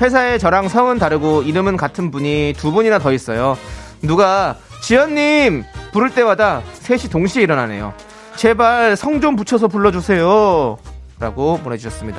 회사에 0.00 0.38
저랑 0.38 0.68
성은 0.70 0.98
다르고 0.98 1.42
이름은 1.42 1.76
같은 1.76 2.10
분이 2.10 2.54
두 2.56 2.72
분이나 2.72 2.98
더 2.98 3.12
있어요. 3.12 3.58
누가 4.00 4.56
지연님 4.82 5.62
부를 5.92 6.08
때마다 6.14 6.62
셋이 6.72 7.02
동시에 7.10 7.42
일어나네요. 7.42 7.92
제발 8.36 8.96
성 8.96 9.20
좀 9.20 9.36
붙여서 9.36 9.68
불러주세요. 9.68 10.78
라고 11.20 11.58
보내주셨습니다. 11.58 12.18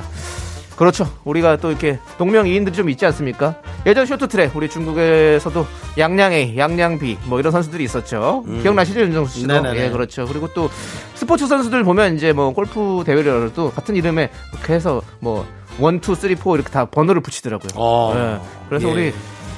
그렇죠. 0.76 1.10
우리가 1.24 1.58
또 1.58 1.72
이렇게 1.72 1.98
동명이인들이 2.20 2.76
좀 2.76 2.88
있지 2.92 3.04
않습니까? 3.08 3.56
예전 3.88 4.06
쇼트트랙 4.06 4.56
우리 4.56 4.70
중국에서도 4.70 5.66
양양A, 5.98 6.56
양양비 6.56 7.18
뭐 7.26 7.40
이런 7.40 7.52
선수들이 7.52 7.84
있었죠. 7.86 8.46
기억나시죠 8.62 9.00
윤정수 9.02 9.40
씨도? 9.40 9.54
네네네. 9.54 9.86
예, 9.86 9.90
그렇죠. 9.90 10.28
그리고 10.28 10.48
또 10.54 10.70
스포츠 11.16 11.48
선수들 11.48 11.84
보면 11.84 12.16
이제 12.16 12.32
뭐 12.32 12.54
골프 12.54 13.02
대회를 13.08 13.26
열어도 13.26 13.72
같은 13.72 13.96
이름에 13.96 14.30
이렇게 14.54 14.74
해서 14.74 15.02
뭐 15.20 15.48
one 15.80 16.00
two 16.02 16.16
three 16.16 16.36
four 16.36 16.56
이렇게 16.56 16.70
다 16.72 16.86
번호를 16.86 17.22
붙이더라고요. 17.22 17.70
어. 17.76 18.14
예. 18.16 18.40
그래서 18.70 18.88
예. 18.90 18.92
우리 18.92 19.14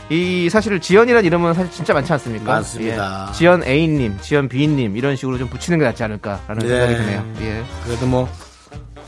이 0.09 0.49
사실 0.49 0.79
지연이라는 0.79 1.25
이름은 1.25 1.53
사실 1.53 1.71
진짜 1.71 1.93
많지 1.93 2.11
않습니까? 2.13 2.53
많습니다. 2.53 3.27
예. 3.29 3.33
지연 3.33 3.63
A님, 3.63 4.17
지연 4.21 4.49
B님 4.49 4.97
이런 4.97 5.15
식으로 5.15 5.37
좀 5.37 5.47
붙이는 5.49 5.79
게 5.79 5.85
낫지 5.85 6.03
않을까라는 6.03 6.57
네. 6.59 6.67
생각이 6.67 6.95
드네요. 6.95 7.25
예. 7.41 7.63
그래도 7.85 8.05
뭐 8.07 8.27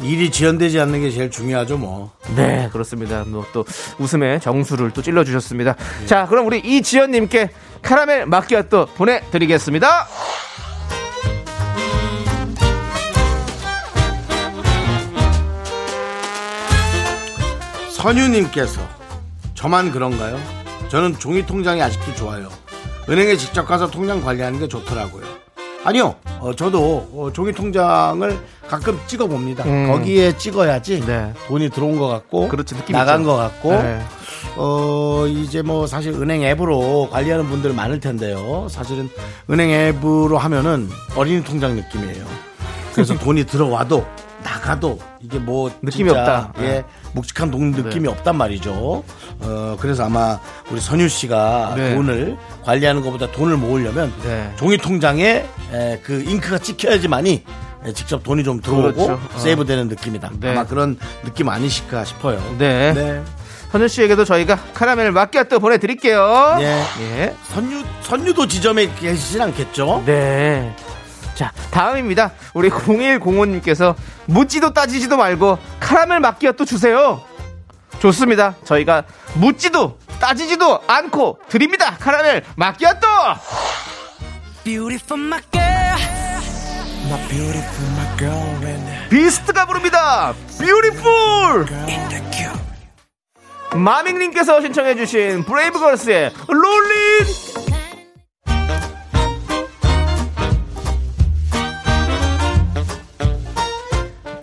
일이 0.02 0.32
지연되지 0.32 0.80
않는 0.80 1.02
게 1.02 1.12
제일 1.12 1.30
중요하죠, 1.30 1.78
뭐. 1.78 2.12
네, 2.36 2.68
그렇습니다. 2.72 3.24
뭐 3.28 3.46
또 3.54 3.64
웃음의 4.00 4.40
정수를 4.42 4.92
또 4.92 5.02
찔러 5.02 5.24
주셨습니다. 5.24 5.76
자, 6.06 6.26
그럼 6.28 6.48
우리 6.48 6.60
이지연 6.60 7.12
님께 7.12 7.50
카라멜 7.82 8.26
마키아또 8.26 8.88
보내 8.96 9.22
드리겠습니다. 9.30 10.08
선유님께서 18.04 18.82
저만 19.54 19.90
그런가요? 19.90 20.38
저는 20.90 21.18
종이 21.20 21.46
통장이 21.46 21.82
아직도 21.82 22.14
좋아요. 22.16 22.50
은행에 23.08 23.38
직접 23.38 23.66
가서 23.66 23.90
통장 23.90 24.22
관리하는 24.22 24.60
게 24.60 24.68
좋더라고요. 24.68 25.24
아니요, 25.86 26.16
어, 26.42 26.54
저도 26.54 27.10
어, 27.14 27.32
종이 27.32 27.54
통장을 27.54 28.38
가끔 28.68 29.00
찍어 29.08 29.28
봅니다. 29.28 29.64
음. 29.64 29.88
거기에 29.88 30.36
찍어야지 30.36 31.00
네. 31.06 31.34
돈이 31.48 31.70
들어온 31.70 31.98
것 31.98 32.10
같고 32.10 32.50
그렇지, 32.50 32.76
느낌 32.76 32.92
나간 32.94 33.22
있죠. 33.22 33.32
것 33.32 33.38
같고 33.38 33.72
네. 33.72 34.02
어 34.58 35.26
이제 35.28 35.62
뭐 35.62 35.88
사실 35.88 36.12
은행 36.14 36.44
앱으로 36.44 37.08
관리하는 37.10 37.48
분들 37.48 37.72
많을 37.72 38.02
텐데요. 38.02 38.68
사실은 38.70 39.10
은행 39.50 39.70
앱으로 39.72 40.38
하면은 40.38 40.90
어린이 41.16 41.42
통장 41.42 41.76
느낌이에요. 41.78 42.26
그래서 42.94 43.18
돈이 43.18 43.46
들어와도 43.46 44.06
나가도 44.44 45.00
이게 45.22 45.40
뭐 45.40 45.72
느낌이 45.82 46.10
진짜, 46.10 46.22
없다. 46.22 46.54
예, 46.60 46.68
네. 46.68 46.86
묵직한 47.14 47.50
돈 47.50 47.72
느낌이 47.72 48.08
없단 48.08 48.36
말이죠. 48.36 49.04
어 49.40 49.78
그래서 49.80 50.06
아마 50.06 50.40
우리 50.70 50.82
선유 50.82 51.08
씨가 51.08 51.74
네. 51.78 51.96
돈을 51.96 52.38
관리하는 52.64 53.02
것보다 53.02 53.32
돈을 53.32 53.58
모으려면 53.58 54.14
네. 54.24 54.52
종이 54.58 54.78
통장에 54.78 55.46
에, 55.72 56.00
그 56.04 56.24
잉크가 56.28 56.60
찍혀야지만이 56.60 57.44
에, 57.86 57.94
직접 57.94 58.22
돈이 58.24 58.44
좀 58.44 58.60
들어오고 58.62 58.94
그렇죠. 58.94 59.14
어. 59.14 59.40
세이브되는 59.40 59.88
느낌이다. 59.88 60.32
네. 60.40 60.52
아마 60.52 60.66
그런 60.66 60.98
느낌 61.24 61.50
아니실까 61.50 62.04
싶어요. 62.06 62.42
네. 62.58 62.94
네. 62.94 63.24
선유 63.72 63.88
씨에게도 63.88 64.24
저희가 64.26 64.56
카라멜 64.74 65.10
마끼아또 65.12 65.60
보내드릴게요. 65.60 66.58
예. 66.60 66.84
예. 67.02 67.36
선유 67.46 67.84
선유도 68.02 68.48
지점에 68.48 68.94
계시진 69.00 69.42
않겠죠? 69.42 70.04
네. 70.06 70.76
자, 71.36 71.52
다음입니다. 71.72 72.32
우리 72.54 72.70
0105님께서 72.70 73.96
묻지도 74.26 74.74
따지지도 74.74 75.18
말고 75.18 75.58
카라멜 75.80 76.20
마끼아또 76.20 76.66
주세요. 76.66 77.22
좋습니다. 78.00 78.56
저희가 78.64 79.04
묻지도 79.36 79.98
따지지도 80.20 80.82
않고 80.88 81.40
드립니다. 81.50 81.96
카라멜 82.00 82.44
마끼아또! 82.56 83.08
Girl 88.18 88.64
and 88.64 89.10
비스트가 89.10 89.66
부릅니다. 89.66 90.34
Beautiful! 90.58 91.66
마밍님께서 93.76 94.62
신청해주신 94.62 95.44
브레이브걸스의 95.46 96.32
Rollin'! 96.48 97.53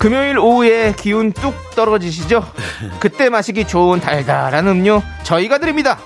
금요일 0.00 0.38
오후에 0.38 0.94
기운 0.96 1.30
뚝 1.30 1.54
떨어지시죠? 1.76 2.50
그때 3.00 3.28
마시기 3.28 3.66
좋은 3.66 4.00
달달한 4.00 4.66
음료 4.66 5.02
저희가 5.24 5.58
드립니다. 5.58 5.98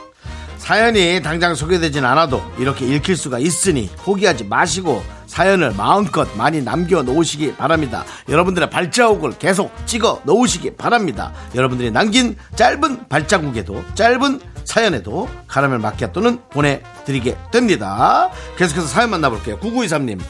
사연이 0.57 1.22
당장 1.22 1.54
소개되진 1.54 2.04
않아도 2.04 2.42
이렇게 2.59 2.87
읽힐 2.87 3.16
수가 3.16 3.38
있으니 3.38 3.88
포기하지 3.98 4.44
마시고 4.46 5.04
사연을 5.28 5.74
마음껏 5.76 6.28
많이 6.37 6.61
남겨 6.61 7.04
놓으시기 7.04 7.54
바랍니다. 7.54 8.04
여러분들의 8.28 8.68
발자국을 8.68 9.38
계속 9.38 9.72
찍어 9.87 10.22
놓으시기 10.24 10.74
바랍니다. 10.74 11.33
여러분들이 11.54 11.92
남긴 11.92 12.37
짧은 12.57 13.09
발자국에도 13.09 13.85
짧은 13.94 14.40
사연에도 14.64 15.28
카라멜 15.46 15.78
마키아토는 15.78 16.40
보내드리게 16.50 17.37
됩니다. 17.52 18.28
계속해서 18.57 18.88
사연 18.88 19.11
만나볼게요. 19.11 19.61
9923님 19.61 20.20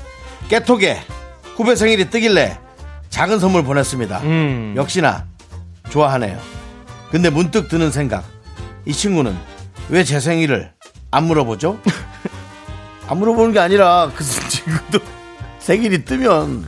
깨톡에 0.51 1.01
후배 1.57 1.75
생일이 1.77 2.11
뜨길래 2.11 2.64
작은 3.15 3.39
선물 3.39 3.63
보냈습니다. 3.63 4.19
음. 4.25 4.75
역시나 4.77 5.25
좋아하네요. 5.89 6.37
근데 7.13 7.31
문득 7.31 7.69
드는 7.69 7.93
생각. 7.93 8.25
이 8.87 8.93
친구는 8.93 9.37
왜 9.89 10.03
제 10.03 10.19
생일을 10.19 10.73
안 11.13 11.23
물어보죠? 11.25 11.79
안 13.07 13.19
물어보는 13.19 13.53
게 13.53 13.61
아니라 13.61 14.11
그 14.17 14.25
친구도 14.25 14.99
생일이 15.61 16.05
뜨면 16.05 16.65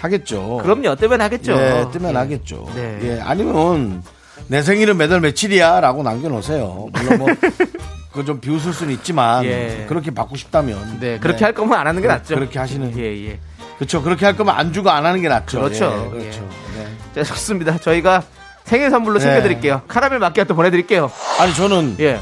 하겠죠. 0.00 0.60
그럼요. 0.62 0.96
뜨면 0.96 1.20
하겠죠. 1.20 1.52
예, 1.52 1.84
뜨면 1.92 2.16
하겠죠. 2.16 2.66
네. 2.74 2.98
예, 3.02 3.20
아니면 3.20 4.02
내 4.46 4.62
생일은 4.62 4.96
몇월 4.96 5.20
며칠이야 5.20 5.80
라고 5.80 6.02
남겨놓으세요. 6.02 6.88
물론 6.94 7.18
뭐, 7.18 7.28
그거 8.10 8.24
좀 8.24 8.40
비웃을 8.40 8.72
수는 8.72 8.94
있지만, 8.94 9.44
예. 9.44 9.84
그렇게 9.86 10.10
받고 10.10 10.36
싶다면. 10.36 10.98
네, 10.98 11.18
그렇게 11.18 11.44
할 11.44 11.52
거면 11.52 11.78
안 11.78 11.86
하는 11.86 12.00
게 12.00 12.08
그- 12.08 12.12
낫죠. 12.14 12.34
그렇게 12.36 12.58
하시는. 12.58 12.96
예, 12.96 13.28
예. 13.28 13.38
그렇죠. 13.80 14.02
그렇게 14.02 14.26
할 14.26 14.36
거면 14.36 14.54
안 14.54 14.74
주고 14.74 14.90
안 14.90 15.06
하는 15.06 15.22
게 15.22 15.28
낫죠. 15.28 15.58
그렇죠. 15.58 16.10
예, 16.14 16.18
그렇죠. 16.18 16.46
네. 16.76 16.86
자, 17.14 17.24
좋습니다. 17.32 17.78
저희가 17.78 18.22
생일 18.64 18.90
선물로 18.90 19.18
네. 19.18 19.24
챙겨드릴게요. 19.24 19.80
카라멜 19.88 20.18
마끼아또 20.18 20.54
보내드릴게요. 20.54 21.10
아니, 21.38 21.54
저는 21.54 21.96
예. 21.98 22.20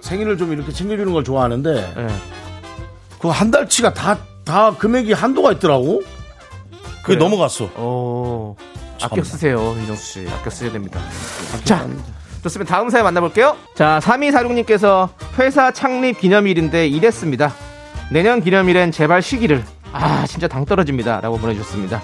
생일을 0.00 0.38
좀 0.38 0.54
이렇게 0.54 0.72
챙겨주는 0.72 1.12
걸 1.12 1.22
좋아하는데, 1.22 1.94
예. 1.98 2.06
그한 3.18 3.50
달치가 3.50 3.92
다, 3.92 4.16
다 4.46 4.74
금액이 4.78 5.12
한도가 5.12 5.52
있더라고. 5.52 6.00
그게 7.02 7.16
그래요? 7.16 7.18
넘어갔어. 7.18 7.66
오, 7.78 8.56
아껴. 9.02 9.22
쓰세요, 9.22 9.74
윤정수 9.76 10.02
씨. 10.02 10.26
아껴 10.26 10.48
쓰셔야 10.48 10.72
됩니다. 10.72 11.00
자, 11.64 11.86
좋습니다. 12.42 12.74
다음 12.74 12.88
사연 12.88 13.04
만나볼게요. 13.04 13.58
자, 13.74 14.00
3246님께서 14.02 15.10
회사 15.38 15.70
창립 15.70 16.18
기념일인데 16.18 16.86
이랬습니다. 16.86 17.52
내년 18.10 18.40
기념일엔 18.40 18.90
제발 18.90 19.20
쉬기를. 19.20 19.62
아, 19.94 20.26
진짜 20.26 20.48
당 20.48 20.64
떨어집니다. 20.64 21.20
라고 21.20 21.38
보내주셨습니다. 21.38 22.02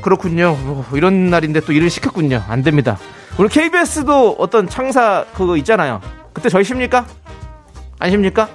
그렇군요. 0.00 0.54
뭐, 0.54 0.84
이런 0.94 1.28
날인데 1.28 1.60
또 1.60 1.72
일을 1.72 1.90
시켰군요. 1.90 2.44
안 2.48 2.62
됩니다. 2.62 2.96
우리 3.36 3.48
KBS도 3.48 4.36
어떤 4.38 4.68
창사 4.68 5.24
그거 5.34 5.56
있잖아요. 5.58 6.00
그때 6.32 6.48
저희 6.48 6.62
쉽니까? 6.62 7.04
안 7.98 8.10
쉽니까? 8.10 8.48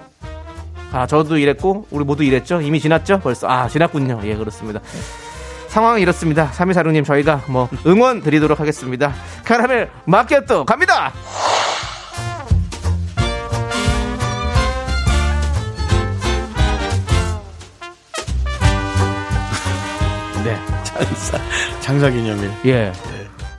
아, 0.94 1.06
저도 1.06 1.38
일했고, 1.38 1.88
우리 1.92 2.06
모두 2.06 2.24
일했죠? 2.24 2.62
이미 2.62 2.80
지났죠? 2.80 3.20
벌써. 3.20 3.48
아, 3.50 3.68
지났군요. 3.68 4.22
예, 4.24 4.36
그렇습니다. 4.36 4.80
상황은 5.68 6.00
이렇습니다. 6.00 6.50
3246님, 6.52 7.06
저희가 7.06 7.44
뭐, 7.48 7.68
응원 7.86 8.22
드리도록 8.22 8.60
하겠습니다. 8.60 9.14
카라멜 9.46 9.90
마켓도 10.06 10.66
갑니다! 10.66 11.12
장사, 21.06 21.38
장사 21.82 22.10
기념일. 22.10 22.52
예. 22.66 22.92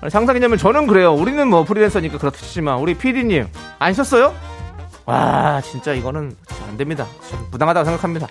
아니, 0.00 0.10
상상기념일 0.10 0.58
저는 0.58 0.86
그래요. 0.86 1.12
우리는 1.12 1.46
뭐 1.48 1.64
프리랜서니까 1.64 2.18
그렇지만 2.18 2.78
우리 2.78 2.94
PD님 2.94 3.46
안 3.78 3.94
썼어요? 3.94 4.34
와 5.04 5.60
진짜 5.60 5.92
이거는 5.92 6.36
안 6.68 6.76
됩니다. 6.76 7.06
부당하다고 7.50 7.84
생각합니다. 7.84 8.28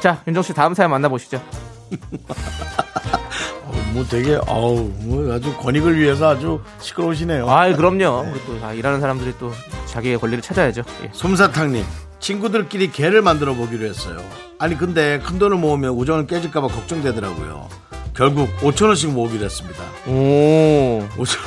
자 0.00 0.22
윤정 0.26 0.42
씨 0.42 0.54
다음 0.54 0.74
사연 0.74 0.90
만나보시죠. 0.90 1.40
어, 3.64 3.72
뭐 3.92 4.04
되게, 4.08 4.38
어우, 4.46 4.90
뭐 5.02 5.32
아주 5.34 5.54
권익을 5.56 5.98
위해서 5.98 6.30
아주 6.30 6.60
시끄러우시네요. 6.80 7.48
아 7.48 7.74
그럼요. 7.74 8.30
우리 8.30 8.44
또다 8.44 8.72
일하는 8.72 9.00
사람들이 9.00 9.34
또 9.38 9.52
자기의 9.86 10.18
권리를 10.18 10.42
찾아야죠. 10.42 10.82
예. 11.04 11.10
솜사탕님, 11.12 11.84
친구들끼리 12.20 12.90
개를 12.92 13.22
만들어 13.22 13.54
보기로 13.54 13.86
했어요. 13.86 14.18
아니, 14.58 14.76
근데 14.76 15.18
큰 15.20 15.38
돈을 15.38 15.56
모으면 15.56 15.90
우정을 15.90 16.26
깨질까봐 16.26 16.68
걱정되더라고요. 16.68 17.68
결국 18.18 18.48
5천 18.58 18.86
원씩 18.88 19.10
모으기로 19.12 19.44
했습니다. 19.44 19.80
오, 20.08 21.06
5천 21.16 21.38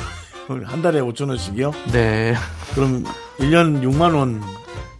원, 0.48 0.64
한 0.64 0.80
달에 0.80 1.00
5천 1.00 1.28
원씩이요? 1.28 1.70
네. 1.92 2.34
그럼 2.74 3.04
1년 3.38 3.82
6만 3.82 4.14
원. 4.16 4.42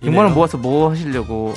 6만 0.03 0.19
원 0.19 0.35
모아서 0.35 0.59
뭐 0.59 0.91
하시려고? 0.91 1.55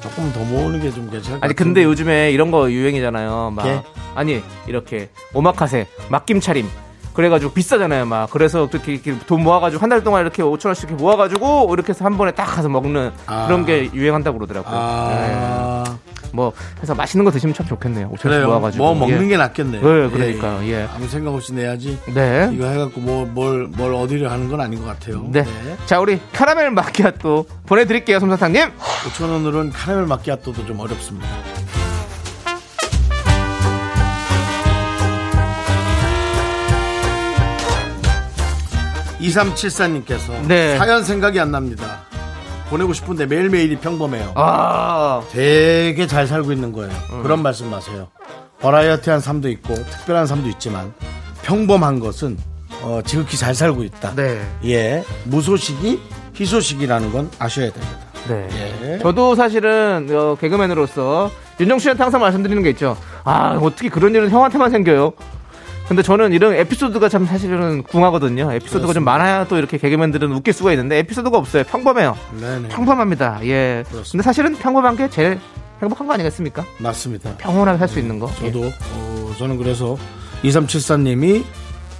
조금 0.00 0.32
더 0.32 0.40
모으는 0.40 0.80
게 0.80 0.90
좀 0.90 1.08
괜찮을 1.08 1.38
것 1.38 1.44
아니 1.46 1.54
같은데. 1.54 1.54
근데 1.54 1.84
요즘에 1.84 2.32
이런 2.32 2.50
거 2.50 2.68
유행이잖아요. 2.70 3.52
막 3.54 3.66
예? 3.66 3.82
아니 4.16 4.42
이렇게 4.66 5.08
오마카세 5.32 5.86
막김 6.08 6.40
차림 6.40 6.68
그래가지고 7.14 7.52
비싸잖아요. 7.52 8.06
막 8.06 8.28
그래서 8.30 8.68
그렇게 8.68 8.94
이렇게 8.94 9.16
돈 9.26 9.44
모아가지고 9.44 9.80
한 9.80 9.88
달 9.88 10.02
동안 10.02 10.22
이렇게 10.22 10.42
5천 10.42 10.66
원씩 10.66 10.92
모아가지고 10.94 11.68
이렇게 11.72 11.90
해서 11.90 12.04
한 12.04 12.18
번에 12.18 12.32
딱 12.32 12.46
가서 12.46 12.68
먹는 12.68 13.12
아. 13.26 13.46
그런 13.46 13.64
게 13.64 13.88
유행한다고 13.94 14.38
그러더라고요. 14.38 14.74
아, 14.74 15.84
예. 15.86 16.11
뭐 16.32 16.52
해서 16.80 16.94
맛있는 16.94 17.24
거 17.24 17.30
드시면 17.30 17.54
참 17.54 17.66
좋겠네요. 17.66 18.06
5천 18.06 18.10
원씩 18.10 18.22
그래요. 18.22 18.46
모아가지고 18.48 18.84
뭐 18.84 18.94
먹는 18.94 19.24
예. 19.24 19.28
게 19.28 19.36
낫겠네요. 19.36 19.80
네, 19.80 20.08
그러니까, 20.10 20.66
예. 20.66 20.88
아무 20.94 21.06
생각 21.08 21.34
없이 21.34 21.52
내야지. 21.54 21.98
네. 22.12 22.50
이거 22.52 22.66
해갖고 22.66 23.00
뭐, 23.00 23.26
뭘, 23.26 23.68
뭘 23.68 23.94
어디를 23.94 24.30
하는 24.30 24.48
건 24.48 24.60
아닌 24.60 24.80
것 24.80 24.86
같아요. 24.86 25.26
네. 25.30 25.44
자 25.86 26.00
우리 26.00 26.20
카라멜 26.32 26.70
마키아또 26.70 27.46
보내드릴게요, 27.66 28.18
솜사탕님. 28.20 28.70
5천 28.78 29.30
원으로는 29.30 29.70
카라멜 29.70 30.06
마키아토도 30.06 30.66
좀 30.66 30.80
어렵습니다. 30.80 31.28
2374님께서 39.22 40.46
네. 40.46 40.76
사연 40.78 41.04
생각이 41.04 41.38
안 41.38 41.50
납니다. 41.50 42.01
보내고 42.72 42.94
싶은데 42.94 43.26
매일매일이 43.26 43.76
평범해요. 43.76 44.32
아, 44.34 45.22
되게 45.30 46.06
잘 46.06 46.26
살고 46.26 46.52
있는 46.52 46.72
거예요. 46.72 46.90
그런 47.22 47.42
말씀 47.42 47.68
마세요. 47.70 48.08
버라이어티한 48.60 49.20
삶도 49.20 49.50
있고 49.50 49.74
특별한 49.74 50.26
삶도 50.26 50.48
있지만 50.50 50.94
평범한 51.42 52.00
것은 52.00 52.38
어, 52.80 53.00
지극히 53.04 53.36
잘 53.36 53.54
살고 53.54 53.84
있다. 53.84 54.14
네. 54.14 54.40
예, 54.64 55.04
무소식이 55.24 56.00
희소식이라는 56.34 57.12
건 57.12 57.30
아셔야 57.38 57.70
됩니다. 57.70 57.98
네. 58.28 58.48
예. 58.84 58.98
저도 59.00 59.34
사실은 59.34 60.08
어, 60.10 60.36
개그맨으로서 60.40 61.30
윤정수 61.60 61.82
씨한테 61.82 62.02
항상 62.02 62.22
말씀드리는 62.22 62.62
게 62.62 62.70
있죠. 62.70 62.96
아 63.24 63.58
어떻게 63.60 63.90
그런 63.90 64.14
일은 64.14 64.30
형한테만 64.30 64.70
생겨요? 64.70 65.12
근데 65.88 66.02
저는 66.02 66.32
이런 66.32 66.54
에피소드가 66.54 67.08
참 67.08 67.26
사실은 67.26 67.82
궁하거든요. 67.82 68.52
에피소드가 68.52 68.92
좀 68.94 69.04
많아야 69.04 69.46
또 69.46 69.58
이렇게 69.58 69.76
개그맨들은 69.78 70.32
웃길 70.32 70.54
수가 70.54 70.72
있는데 70.72 70.98
에피소드가 70.98 71.36
없어요. 71.36 71.64
평범해요. 71.64 72.16
네네. 72.40 72.68
평범합니다. 72.68 73.40
예. 73.44 73.84
근데 74.10 74.22
사실은 74.22 74.54
평범한 74.56 74.96
게 74.96 75.10
제일 75.10 75.38
행복한 75.82 76.06
거 76.06 76.14
아니겠습니까? 76.14 76.64
맞습니다. 76.78 77.36
평온하게 77.38 77.78
살수 77.78 77.98
있는 77.98 78.18
거. 78.18 78.30
예. 78.42 78.50
저도 78.52 78.72
어, 78.94 79.34
저는 79.38 79.58
그래서 79.58 79.98
2374님이 80.44 81.44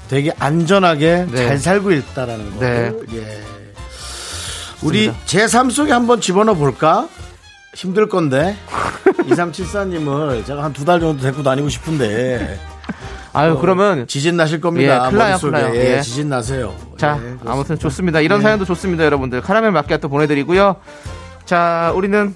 되게 0.09 0.33
안전하게 0.39 1.27
네. 1.31 1.47
잘 1.49 1.59
살고 1.59 1.91
있다라는 1.93 2.55
거. 2.55 2.61
네. 2.61 2.93
예. 3.15 3.41
우리 4.83 5.13
제 5.27 5.47
삶 5.49 5.69
속에 5.71 5.93
한번 5.93 6.21
집어넣어 6.21 6.55
볼까? 6.55 7.09
힘들 7.75 8.09
건데 8.09 8.57
2374님을 9.29 10.45
제가 10.47 10.63
한 10.65 10.73
두 10.73 10.85
달 10.85 11.01
정도 11.01 11.23
데리고 11.23 11.43
다니고 11.43 11.69
싶은데 11.69 12.59
아유 13.35 13.59
그러면 13.61 14.07
지진 14.07 14.37
나실 14.37 14.61
겁니다. 14.61 14.95
예, 14.95 14.99
큰일 15.11 15.19
나요, 15.19 15.29
머릿속에. 15.29 15.51
큰일 15.53 15.63
나요. 15.65 15.75
예, 15.77 15.97
예. 15.97 16.01
지진 16.03 16.29
나세요. 16.29 16.75
자, 16.99 17.19
예. 17.23 17.37
아무튼 17.47 17.79
좋습니다. 17.79 18.21
이런 18.21 18.43
사연도 18.43 18.65
좋습니다, 18.65 19.05
여러분들. 19.05 19.41
카라멜 19.41 19.71
마끼아또 19.71 20.09
보내드리고요. 20.09 20.77
자, 21.45 21.93
우리는 21.95 22.35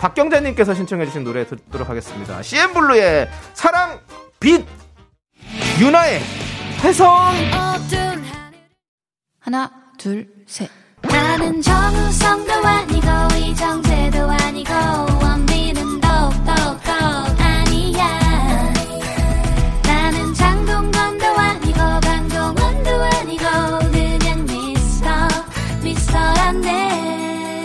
박경자님께서 0.00 0.74
신청해주신 0.74 1.24
노래 1.24 1.46
듣도록 1.46 1.90
하겠습니다. 1.90 2.42
CN블루의 2.42 3.28
사랑, 3.52 4.00
빛, 4.40 4.64
유나의 5.78 6.20
혜성. 6.82 7.34
하나, 9.40 9.70
둘, 9.98 10.26
셋. 10.46 10.70
나는 11.02 11.60
정우성도 11.62 12.52
아니고 12.52 13.06
이정재도 13.38 14.30
아니고 14.30 14.72
원빈은 15.22 16.00
더욱더 16.00 16.09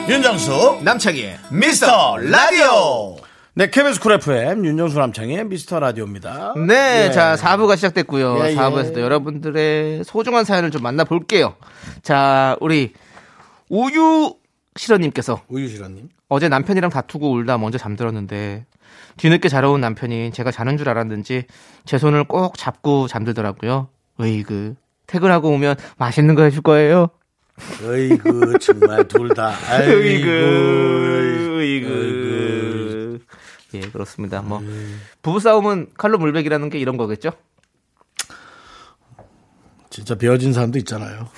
윤정수 0.07 0.81
남창희의 0.83 1.39
미스터 1.51 2.17
라디오 2.17 3.17
네 3.55 3.69
KBS 3.71 3.99
쿨 3.99 4.11
FM 4.13 4.63
윤정수 4.63 4.99
남창희의 4.99 5.45
미스터 5.45 5.79
라디오입니다 5.79 6.53
네, 6.67 7.05
예. 7.07 7.11
자, 7.11 7.35
4부가 7.35 7.75
시작됐고요. 7.75 8.37
예, 8.43 8.51
예. 8.51 8.55
4부에서도 8.55 8.99
여러분들의 8.99 10.03
소중한 10.03 10.45
사연을 10.45 10.69
좀 10.69 10.83
만나볼게요. 10.83 11.55
자, 12.03 12.55
우리 12.61 12.93
우유 13.69 14.35
싫어님께서 14.75 15.41
우유 15.47 15.63
싫어님 15.63 16.09
어제 16.29 16.49
남편이랑 16.49 16.91
다투고 16.91 17.31
울다 17.31 17.57
먼저 17.57 17.77
잠들었는데 17.79 18.65
뒤늦게 19.17 19.49
자러온 19.49 19.81
남편이 19.81 20.31
제가 20.33 20.51
자는 20.51 20.77
줄 20.77 20.87
알았는지 20.89 21.45
제 21.85 21.97
손을 21.97 22.25
꼭 22.25 22.57
잡고 22.57 23.07
잠들더라고요. 23.07 23.87
으이그 24.21 24.75
퇴근하고 25.07 25.49
오면 25.49 25.77
맛있는 25.97 26.35
거 26.35 26.43
해줄 26.43 26.61
거예요. 26.61 27.09
어이구 27.83 28.59
정말 28.59 29.07
둘다. 29.07 29.53
으이그 29.81 31.57
으이그 31.59 33.25
예 33.75 33.79
그렇습니다. 33.81 34.41
뭐 34.41 34.61
부부 35.21 35.39
싸움은 35.39 35.89
칼로 35.97 36.17
물베기라는 36.17 36.69
게 36.69 36.79
이런 36.79 36.97
거겠죠? 36.97 37.31
진짜 39.89 40.15
베어진 40.15 40.51
사람도 40.51 40.77
있잖아요 40.79 41.29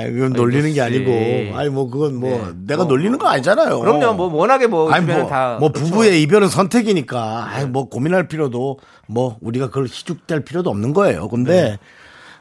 아 0.00 0.04
이건 0.06 0.32
놀리는 0.32 0.72
게 0.72 0.80
아니고 0.80 1.04
씨. 1.10 1.52
아니 1.54 1.68
뭐 1.68 1.88
그건 1.90 2.16
뭐 2.16 2.30
네. 2.30 2.52
내가 2.66 2.84
뭐, 2.84 2.92
놀리는 2.92 3.18
거 3.18 3.28
아니잖아요 3.28 3.78
그럼요. 3.80 4.14
뭐 4.14 4.32
워낙에 4.34 4.66
뭐 4.66 4.90
아니 4.90 5.04
뭐, 5.06 5.26
다 5.26 5.58
뭐 5.60 5.70
그렇죠. 5.70 5.90
부부의 5.90 6.22
이별은 6.22 6.48
선택이니까 6.48 7.44
아니 7.50 7.66
뭐 7.68 7.88
고민할 7.88 8.28
필요도 8.28 8.78
뭐 9.08 9.36
우리가 9.40 9.66
그걸 9.68 9.84
희죽될 9.86 10.44
필요도 10.44 10.70
없는 10.70 10.92
거예요. 10.94 11.28
근데 11.28 11.78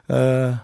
네. 0.07 0.15
어, 0.15 0.59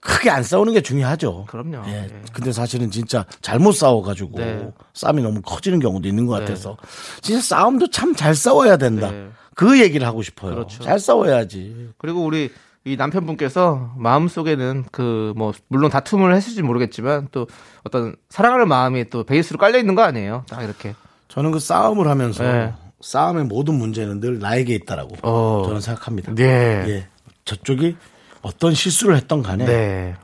크게 0.00 0.28
안 0.30 0.42
싸우는 0.42 0.72
게 0.74 0.80
중요하죠. 0.82 1.46
그럼요. 1.48 1.82
예. 1.88 1.92
예. 2.04 2.10
근데 2.32 2.52
사실은 2.52 2.90
진짜 2.90 3.24
잘못 3.40 3.72
싸워가지고 3.72 4.38
네. 4.38 4.68
싸움이 4.92 5.22
너무 5.22 5.40
커지는 5.40 5.78
경우도 5.80 6.06
있는 6.08 6.26
것 6.26 6.38
같아서 6.40 6.76
진짜 7.22 7.40
싸움도 7.40 7.88
참 7.90 8.14
잘 8.14 8.34
싸워야 8.34 8.76
된다. 8.76 9.10
네. 9.10 9.28
그 9.54 9.80
얘기를 9.80 10.06
하고 10.06 10.22
싶어요. 10.22 10.54
그렇죠. 10.54 10.82
잘 10.82 10.98
싸워야지. 10.98 11.90
그리고 11.98 12.24
우리 12.24 12.50
이 12.86 12.96
남편분께서 12.96 13.92
마음속에는 13.96 14.84
그 14.92 15.32
뭐 15.36 15.52
물론 15.68 15.90
다툼을 15.90 16.34
했을지 16.34 16.62
모르겠지만 16.62 17.28
또 17.32 17.46
어떤 17.82 18.14
사랑하는 18.28 18.68
마음이 18.68 19.08
또 19.10 19.24
베이스로 19.24 19.58
깔려 19.58 19.78
있는 19.78 19.94
거 19.94 20.02
아니에요? 20.02 20.44
딱 20.48 20.62
이렇게. 20.62 20.94
저는 21.28 21.50
그 21.50 21.58
싸움을 21.58 22.06
하면서 22.08 22.42
네. 22.44 22.74
싸움의 23.00 23.44
모든 23.44 23.74
문제는 23.74 24.20
늘 24.20 24.38
나에게 24.38 24.74
있다라고 24.76 25.16
어. 25.22 25.62
저는 25.66 25.80
생각합니다. 25.80 26.34
네. 26.34 26.44
예. 26.88 27.08
저쪽이 27.44 27.96
어떤 28.42 28.74
실수를 28.74 29.16
했던 29.16 29.42
간에 29.42 29.64
네. 29.64 30.14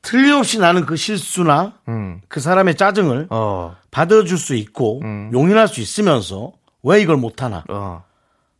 틀림없이 0.00 0.58
나는 0.58 0.84
그 0.84 0.96
실수나 0.96 1.74
음. 1.88 2.20
그 2.28 2.40
사람의 2.40 2.74
짜증을 2.76 3.28
어. 3.30 3.76
받아줄 3.90 4.36
수 4.38 4.54
있고 4.54 5.00
음. 5.02 5.30
용인할 5.32 5.68
수 5.68 5.80
있으면서 5.80 6.52
왜 6.82 7.00
이걸 7.00 7.16
못하나? 7.16 7.62
어. 7.68 8.02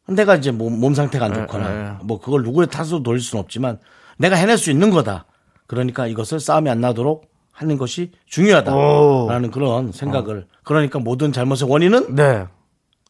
내가 0.09 0.37
이제 0.37 0.51
몸, 0.51 0.79
몸 0.81 0.95
상태가 0.95 1.27
안 1.27 1.33
에, 1.33 1.35
좋거나 1.35 1.71
에, 1.71 1.87
에. 1.88 1.93
뭐 2.03 2.21
그걸 2.21 2.43
누구의 2.43 2.69
탓으로 2.69 3.03
돌릴 3.03 3.21
수는 3.21 3.43
없지만 3.43 3.79
내가 4.19 4.37
해낼 4.37 4.59
수 4.59 4.71
있는 4.71 4.91
거다. 4.91 5.27
그러니까 5.67 6.07
이것을 6.07 6.41
싸움이 6.41 6.69
안 6.69 6.81
나도록 6.81 7.31
하는 7.53 7.79
것이 7.79 8.11
오. 8.12 8.19
중요하다라는 8.27 9.51
그런 9.51 9.93
생각을 9.93 10.47
그러니까 10.65 10.99
모든 10.99 11.33
잘못의 11.33 11.71
원인은 11.71 12.15
네. 12.15 12.47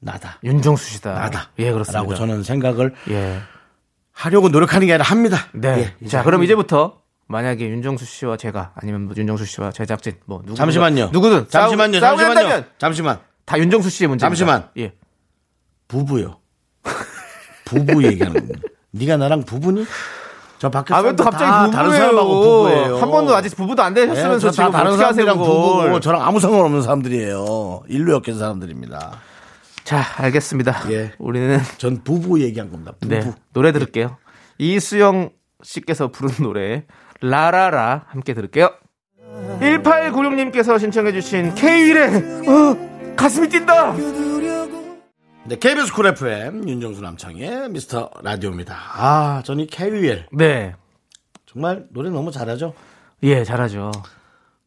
나다. 0.01 0.39
윤정수 0.43 0.91
씨다. 0.95 1.15
나다. 1.15 1.51
예, 1.59 1.71
그렇습니다. 1.73 2.01
라고 2.01 2.15
저는 2.15 2.43
생각을 2.43 2.93
예. 3.11 3.39
하려고 4.11 4.49
노력하는 4.49 4.87
게 4.87 4.93
아니라 4.93 5.09
합니다. 5.09 5.39
네. 5.55 5.95
예, 6.03 6.07
자, 6.07 6.23
그럼 6.25 6.43
이제부터 6.43 7.01
만약에 7.29 7.67
윤정수 7.69 8.05
씨와 8.05 8.37
제가 8.37 8.73
아니면 8.75 9.03
뭐 9.03 9.15
윤정수 9.17 9.45
씨와 9.47 9.71
제작진 9.71 10.15
뭐 10.27 10.43
누구 10.45 10.55
잠시만요. 10.55 11.11
누구든 11.13 11.49
잠시만요. 11.49 12.01
싸우, 12.01 12.17
잠시만요. 12.19 12.65
잠시만. 12.79 13.21
다 13.45 13.59
윤정수 13.59 13.91
씨의 13.91 14.09
문제입니다. 14.09 14.29
잠시만. 14.29 14.69
예. 14.79 14.93
부부요. 15.89 16.42
부부 17.73 18.05
얘기하는 18.05 18.41
겁니다. 18.41 18.61
네가 18.93 19.17
나랑 19.17 19.43
부부니? 19.45 19.85
저 20.59 20.71
밖에 20.71 20.95
아, 20.95 21.01
왜 21.01 21.17
또 21.17 21.25
갑자기 21.25 21.45
다? 21.45 21.71
다른 21.71 21.91
사람하고 21.91 22.41
부부예요. 22.41 22.97
한 22.99 23.11
번도 23.11 23.35
아직 23.35 23.57
부부도 23.57 23.83
안 23.83 23.95
되셨으면서 23.95 24.35
예, 24.37 24.39
저다 24.39 24.53
지금 24.53 24.71
다른 24.71 24.97
사람들이랑. 24.97 25.37
부부고 25.39 26.01
저랑 26.01 26.23
아무 26.23 26.39
상관없는 26.39 26.83
사람들이에요. 26.83 27.83
의류 27.89 28.13
업계 28.13 28.33
사람들입니다. 28.33 29.13
자, 29.83 30.01
알겠습니다. 30.19 30.93
예. 30.93 31.13
우리는 31.19 31.59
전 31.79 32.05
부부 32.05 32.41
얘기한 32.43 32.71
겁니다. 32.71 32.93
부부. 33.01 33.13
네, 33.13 33.33
노래 33.53 33.73
들을게요. 33.73 34.17
이수영 34.59 35.31
씨께서 35.65 36.09
부른 36.13 36.35
노래 36.45 36.85
라라라 37.21 38.05
함께 38.09 38.33
들을게요. 38.35 38.71
1896님께서 39.61 40.79
신청해주신 40.79 41.55
K-윌의 41.57 42.07
어, 42.49 43.15
가슴이 43.17 43.49
뛴다. 43.49 43.95
네, 45.45 45.57
KBS 45.57 45.93
쿨 45.93 46.07
FM 46.07 46.69
윤정수 46.69 47.01
남창희의 47.03 47.69
미스터 47.71 48.11
라디오입니다. 48.23 48.77
아, 48.95 49.43
저는 49.45 49.67
케이윌 49.67 50.27
네, 50.33 50.75
정말 51.47 51.87
노래 51.91 52.11
너무 52.11 52.31
잘하죠. 52.31 52.75
예, 53.25 53.43
잘하죠. 53.45 53.91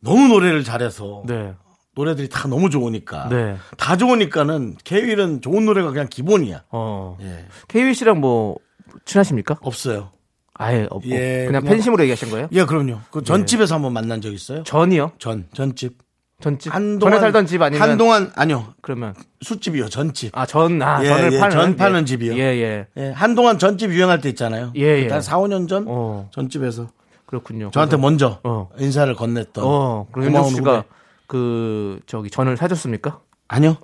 너무 0.01 0.27
노래를 0.27 0.63
잘해서 0.63 1.23
네, 1.25 1.53
노래들이 1.95 2.27
다 2.29 2.47
너무 2.49 2.69
좋으니까 2.69 3.29
네. 3.29 3.55
다 3.77 3.95
좋으니까는 3.95 4.75
케이윌은 4.83 5.41
좋은 5.41 5.65
노래가 5.65 5.91
그냥 5.91 6.07
기본이야. 6.09 6.63
어, 6.71 7.17
예, 7.21 7.45
K-윌 7.69 7.95
씨랑 7.95 8.19
뭐 8.19 8.57
친하십니까? 9.05 9.57
없어요. 9.61 10.11
아예 10.57 10.87
없고 10.89 11.09
예, 11.09 11.45
그냥 11.47 11.61
그냥- 11.61 11.63
팬심으로 11.63 12.03
얘기하신 12.03 12.29
거예요? 12.31 12.47
예, 12.51 12.65
그럼요. 12.65 12.99
그 13.11 13.23
전집에서 13.23 13.75
한번 13.75 13.93
만난 13.93 14.21
적 14.21 14.31
있어요? 14.33 14.63
전이요? 14.63 15.13
전 15.19 15.47
전집. 15.53 16.03
전집? 16.41 16.73
한동안 16.73 17.11
전에 17.13 17.21
살던 17.21 17.45
집 17.45 17.61
아니면 17.61 17.89
한동안 17.89 18.31
아니요 18.35 18.73
그러면 18.81 19.13
술집이요 19.41 19.89
전집. 19.89 20.37
아전 20.37 20.81
아 20.81 21.01
예, 21.03 21.07
전을 21.07 21.33
예, 21.33 21.39
파는 21.39 21.51
전 21.55 21.75
파는 21.75 22.01
예. 22.01 22.05
집이요. 22.05 22.33
예, 22.33 22.39
예. 22.39 22.87
예, 22.97 23.11
한동안 23.11 23.57
전집 23.57 23.91
유행할 23.91 24.19
때 24.19 24.29
있잖아요. 24.29 24.71
예, 24.75 25.03
예. 25.03 25.07
한 25.07 25.21
4, 25.21 25.37
5년 25.39 25.67
전 25.69 25.85
어. 25.87 26.29
전집에서 26.31 26.89
그렇군요. 27.25 27.71
저한테 27.71 27.97
먼저 27.97 28.39
어. 28.43 28.69
인사를 28.77 29.13
건넸던 29.15 29.59
어, 29.63 30.07
그럼 30.11 30.27
고마운 30.27 30.49
윤정 30.49 30.55
씨가. 30.57 30.83
그 31.27 31.99
저기 32.05 32.29
전을 32.29 32.57
사줬습니까? 32.57 33.19
아니요. 33.47 33.77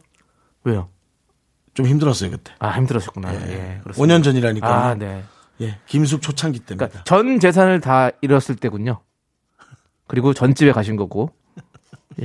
왜요? 0.63 0.89
좀 1.73 1.85
힘들었어요, 1.87 2.31
그때. 2.31 2.51
아 2.59 2.71
힘들었었구나. 2.71 3.33
예, 3.33 3.79
그렇습니다. 3.83 3.93
5년 3.95 4.23
전이라니까. 4.23 4.67
아, 4.67 4.95
네. 4.95 5.23
예, 5.61 5.77
김숙 5.87 6.21
초창기 6.21 6.59
때입니다. 6.59 6.87
그러니까 6.87 7.03
전 7.05 7.39
재산을 7.39 7.79
다 7.79 8.11
잃었을 8.21 8.55
때군요. 8.57 8.99
그리고 10.07 10.33
전집에 10.33 10.73
가신 10.73 10.97
거고. 10.97 11.31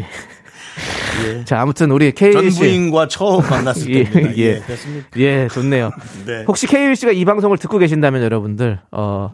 예. 1.25 1.45
자, 1.45 1.61
아무튼 1.61 1.91
우리 1.91 2.13
K 2.13 2.33
전 2.33 2.51
씨. 2.51 2.59
부인과 2.59 3.09
처음 3.09 3.49
만났을 3.49 3.89
예, 3.95 4.05
때입니다. 4.05 4.37
예. 4.37 4.43
예, 4.43 4.61
됐습니까? 4.61 5.09
예, 5.17 5.49
좋네요. 5.51 5.91
네. 6.27 6.45
혹시 6.47 6.67
K 6.67 6.95
씨가 6.95 7.13
이 7.13 7.25
방송을 7.25 7.57
듣고 7.59 7.79
계신다면 7.79 8.23
여러분들 8.23 8.81
어 8.91 9.31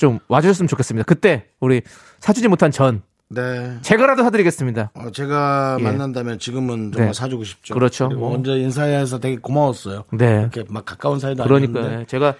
좀 0.00 0.18
와주셨으면 0.28 0.66
좋겠습니다. 0.66 1.04
그때 1.04 1.44
우리 1.60 1.82
사주지 2.20 2.48
못한 2.48 2.70
전 2.70 3.02
네. 3.32 3.78
제가라도 3.82 4.24
사드리겠습니다. 4.24 4.90
어, 4.92 5.10
제가 5.12 5.76
예. 5.78 5.84
만난다면 5.84 6.40
지금은 6.40 6.90
정말 6.90 7.08
네. 7.08 7.12
사주고 7.12 7.44
싶죠. 7.44 7.74
그렇죠. 7.74 8.08
뭐. 8.08 8.30
먼저 8.30 8.56
인사해서 8.56 9.20
되게 9.20 9.36
고마웠어요. 9.36 10.04
네. 10.12 10.40
이렇게 10.40 10.64
막 10.68 10.84
가까운 10.84 11.20
사이도 11.20 11.44
그러니까 11.44 11.78
아니었는데. 11.78 12.06
제가 12.06 12.34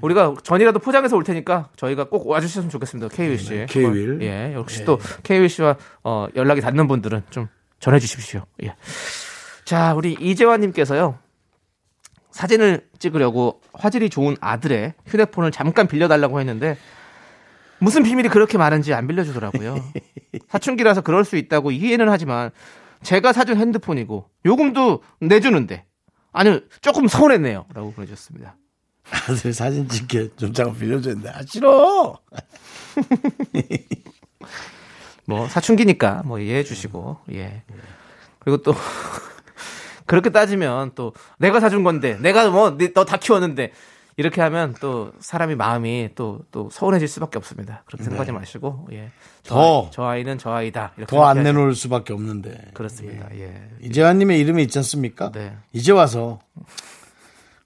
우리가 0.00 0.36
전이라도 0.44 0.78
포장해서 0.78 1.16
올 1.16 1.24
테니까 1.24 1.70
저희가 1.74 2.04
꼭 2.04 2.28
와주셨으면 2.28 2.70
좋겠습니다. 2.70 3.08
K 3.14 3.36
씨. 3.36 3.66
K-윌. 3.68 4.22
예, 4.22 4.52
역시 4.54 4.84
또 4.84 5.00
K 5.24 5.48
씨와 5.48 5.76
어, 6.04 6.28
연락이 6.36 6.60
닿는 6.60 6.86
분들은 6.86 7.22
좀 7.30 7.48
전해주십시오. 7.80 8.44
예. 8.62 8.74
자, 9.64 9.92
우리 9.94 10.16
이재환님께서요. 10.20 11.18
사진을 12.30 12.86
찍으려고 13.00 13.60
화질이 13.72 14.08
좋은 14.10 14.36
아들의 14.40 14.94
휴대폰을 15.06 15.50
잠깐 15.50 15.88
빌려달라고 15.88 16.38
했는데 16.38 16.76
무슨 17.80 18.02
비밀이 18.02 18.28
그렇게 18.28 18.58
많은지 18.58 18.92
안 18.94 19.06
빌려주더라고요. 19.06 19.76
사춘기라서 20.48 21.02
그럴 21.02 21.24
수 21.24 21.36
있다고 21.36 21.70
이해는 21.70 22.08
하지만 22.08 22.50
제가 23.02 23.32
사준 23.32 23.58
핸드폰이고 23.58 24.28
요금도 24.46 25.02
내주는데 25.20 25.84
아니 26.32 26.60
조금 26.80 27.08
서운했네요. 27.08 27.66
라고 27.74 27.92
보내주셨습니다. 27.92 28.56
아들 29.10 29.52
사진 29.54 29.88
찍게 29.88 30.30
좀 30.36 30.52
잠깐 30.52 30.78
빌려줬는데 30.78 31.30
아 31.30 31.40
싫어. 31.46 32.18
뭐 35.26 35.46
사춘기니까 35.48 36.22
뭐 36.24 36.38
이해해 36.38 36.64
주시고 36.64 37.18
예 37.32 37.62
그리고 38.38 38.62
또 38.62 38.74
그렇게 40.06 40.30
따지면 40.30 40.92
또 40.94 41.12
내가 41.38 41.60
사준 41.60 41.84
건데 41.84 42.16
내가 42.20 42.48
뭐 42.50 42.76
너 42.78 43.04
다 43.04 43.18
키웠는데 43.18 43.72
이렇게 44.18 44.40
하면 44.42 44.74
또 44.80 45.12
사람이 45.20 45.54
마음이 45.54 46.10
또 46.14 46.40
또 46.50 46.68
서운해질 46.70 47.06
수밖에 47.08 47.38
없습니다 47.38 47.82
그렇게 47.86 48.02
생각하지 48.04 48.32
마시고 48.32 48.88
예 48.92 49.10
저, 49.42 49.54
더. 49.54 49.90
저 49.92 50.04
아이는 50.04 50.36
저 50.38 50.50
아이다 50.52 50.92
이렇게 50.96 51.14
더안 51.14 51.42
내놓을 51.42 51.74
수밖에 51.74 52.12
없는데. 52.12 52.72
그렇습니다 52.74 53.28
예 53.36 53.70
이재환님의 53.80 54.38
이름이 54.40 54.62
있지 54.64 54.78
않습니까? 54.80 55.30
네. 55.32 55.56
이제 55.72 55.92
와서 55.92 56.40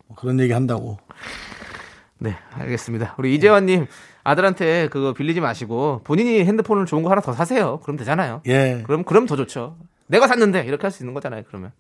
뭐 0.07 0.17
그런 0.17 0.39
얘기 0.41 0.53
한다고. 0.53 0.99
네, 2.19 2.37
알겠습니다. 2.53 3.15
우리 3.19 3.35
이재환님 3.35 3.87
아들한테 4.23 4.89
그거 4.89 5.13
빌리지 5.13 5.41
마시고 5.41 6.03
본인이 6.05 6.45
핸드폰을 6.45 6.87
좋은 6.87 7.03
거 7.03 7.11
하나 7.11 7.21
더 7.21 7.33
사세요. 7.33 7.81
그럼 7.81 7.97
되잖아요. 7.97 8.43
예. 8.47 8.83
그럼 8.87 9.03
그럼 9.05 9.27
더 9.27 9.35
좋죠. 9.37 9.77
내가 10.07 10.29
샀는데 10.29 10.65
이렇게 10.67 10.83
할 10.83 10.93
수 10.93 11.03
있는 11.03 11.15
거잖아요. 11.15 11.43
그러면 11.49 11.73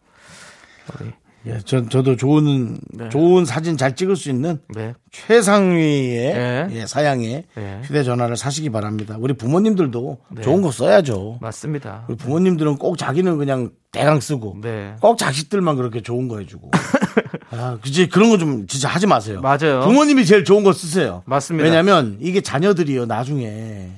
우리 1.00 1.12
예, 1.46 1.58
저, 1.64 1.88
저도 1.88 2.16
좋은, 2.16 2.78
네. 2.90 3.08
좋은 3.08 3.44
사진 3.44 3.76
잘 3.76 3.96
찍을 3.96 4.14
수 4.14 4.30
있는 4.30 4.60
네, 4.74 4.94
최상위의 5.10 6.16
예. 6.36 6.68
예, 6.70 6.86
사양의 6.86 7.44
예. 7.58 7.80
휴대전화를 7.82 8.36
사시기 8.36 8.70
바랍니다. 8.70 9.16
우리 9.18 9.34
부모님들도 9.34 10.18
좋은 10.42 10.62
거 10.62 10.70
써야죠. 10.70 11.38
맞습니다. 11.40 12.04
우리 12.08 12.16
부모님들은 12.16 12.76
꼭 12.76 12.96
자기는 12.96 13.38
그냥 13.38 13.70
대강 13.90 14.20
쓰고 14.20 14.58
네. 14.62 14.94
꼭 15.00 15.18
자식들만 15.18 15.76
그렇게 15.76 16.00
좋은 16.00 16.28
거 16.28 16.38
해주고. 16.38 16.70
아, 17.50 17.76
그지 17.82 18.08
그런 18.08 18.30
거 18.30 18.38
좀 18.38 18.66
진짜 18.66 18.88
하지 18.88 19.06
마세요. 19.06 19.40
맞아요. 19.40 19.80
부모님이 19.84 20.24
제일 20.24 20.44
좋은 20.44 20.62
거 20.62 20.72
쓰세요. 20.72 21.22
맞습니다. 21.26 21.64
왜냐하면 21.64 22.16
이게 22.20 22.40
자녀들이요 22.40 23.06
나중에 23.06 23.90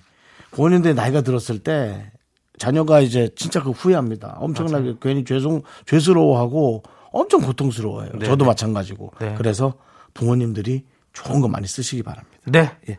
고년대 0.50 0.94
나이가 0.94 1.20
들었을 1.20 1.58
때 1.60 2.10
자녀가 2.58 3.00
이제 3.00 3.28
진짜 3.36 3.62
그 3.62 3.70
후회합니다. 3.70 4.36
엄청나게 4.40 4.94
괜히 5.00 5.24
죄송 5.24 5.62
죄스러워하고 5.86 6.82
엄청 7.14 7.40
고통스러워요. 7.42 8.10
네, 8.18 8.26
저도 8.26 8.44
네. 8.44 8.48
마찬가지고. 8.48 9.12
네. 9.20 9.34
그래서 9.38 9.74
부모님들이 10.12 10.84
좋은 11.12 11.40
거 11.40 11.48
많이 11.48 11.66
쓰시기 11.66 12.02
바랍니다. 12.02 12.36
네, 12.46 12.70
예. 12.88 12.98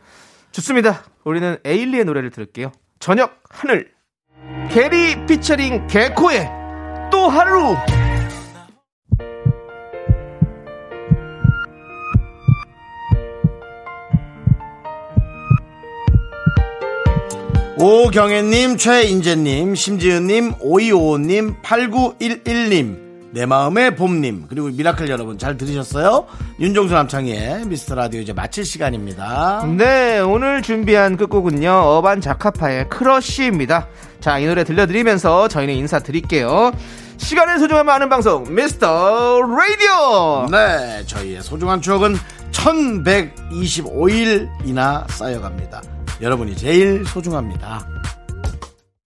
좋습니다. 0.52 1.04
우리는 1.24 1.58
에일리의 1.64 2.06
노래를 2.06 2.30
들을게요. 2.30 2.72
저녁 2.98 3.42
하늘 3.50 3.92
게리 4.70 5.26
피처링 5.26 5.86
개코의 5.86 6.50
또 7.12 7.28
하루. 7.28 7.76
오경혜님, 17.78 18.78
최인재님, 18.78 19.74
심지은님, 19.74 20.54
5255님, 20.54 21.62
8911님, 21.62 23.05
내 23.36 23.44
마음의 23.44 23.96
봄님, 23.96 24.46
그리고 24.48 24.68
미라클 24.68 25.10
여러분 25.10 25.36
잘 25.36 25.58
들으셨어요? 25.58 26.24
윤정수 26.58 26.94
남창희의 26.94 27.66
미스터 27.66 27.94
라디오 27.94 28.22
이제 28.22 28.32
마칠 28.32 28.64
시간입니다. 28.64 29.62
네, 29.76 30.20
오늘 30.20 30.62
준비한 30.62 31.18
끝곡은요, 31.18 31.70
어반 31.70 32.22
자카파의 32.22 32.88
Crush입니다. 32.88 33.88
자, 34.20 34.38
이 34.38 34.46
노래 34.46 34.64
들려드리면서 34.64 35.48
저희는 35.48 35.74
인사드릴게요. 35.74 36.72
시간의 37.18 37.58
소중함 37.58 37.86
아는 37.90 38.08
방송, 38.08 38.54
미스터 38.54 39.42
라디오! 39.42 40.46
네, 40.50 41.04
저희의 41.04 41.42
소중한 41.42 41.82
추억은 41.82 42.16
1125일이나 42.52 45.06
쌓여갑니다. 45.10 45.82
여러분이 46.22 46.56
제일 46.56 47.04
소중합니다. 47.04 47.86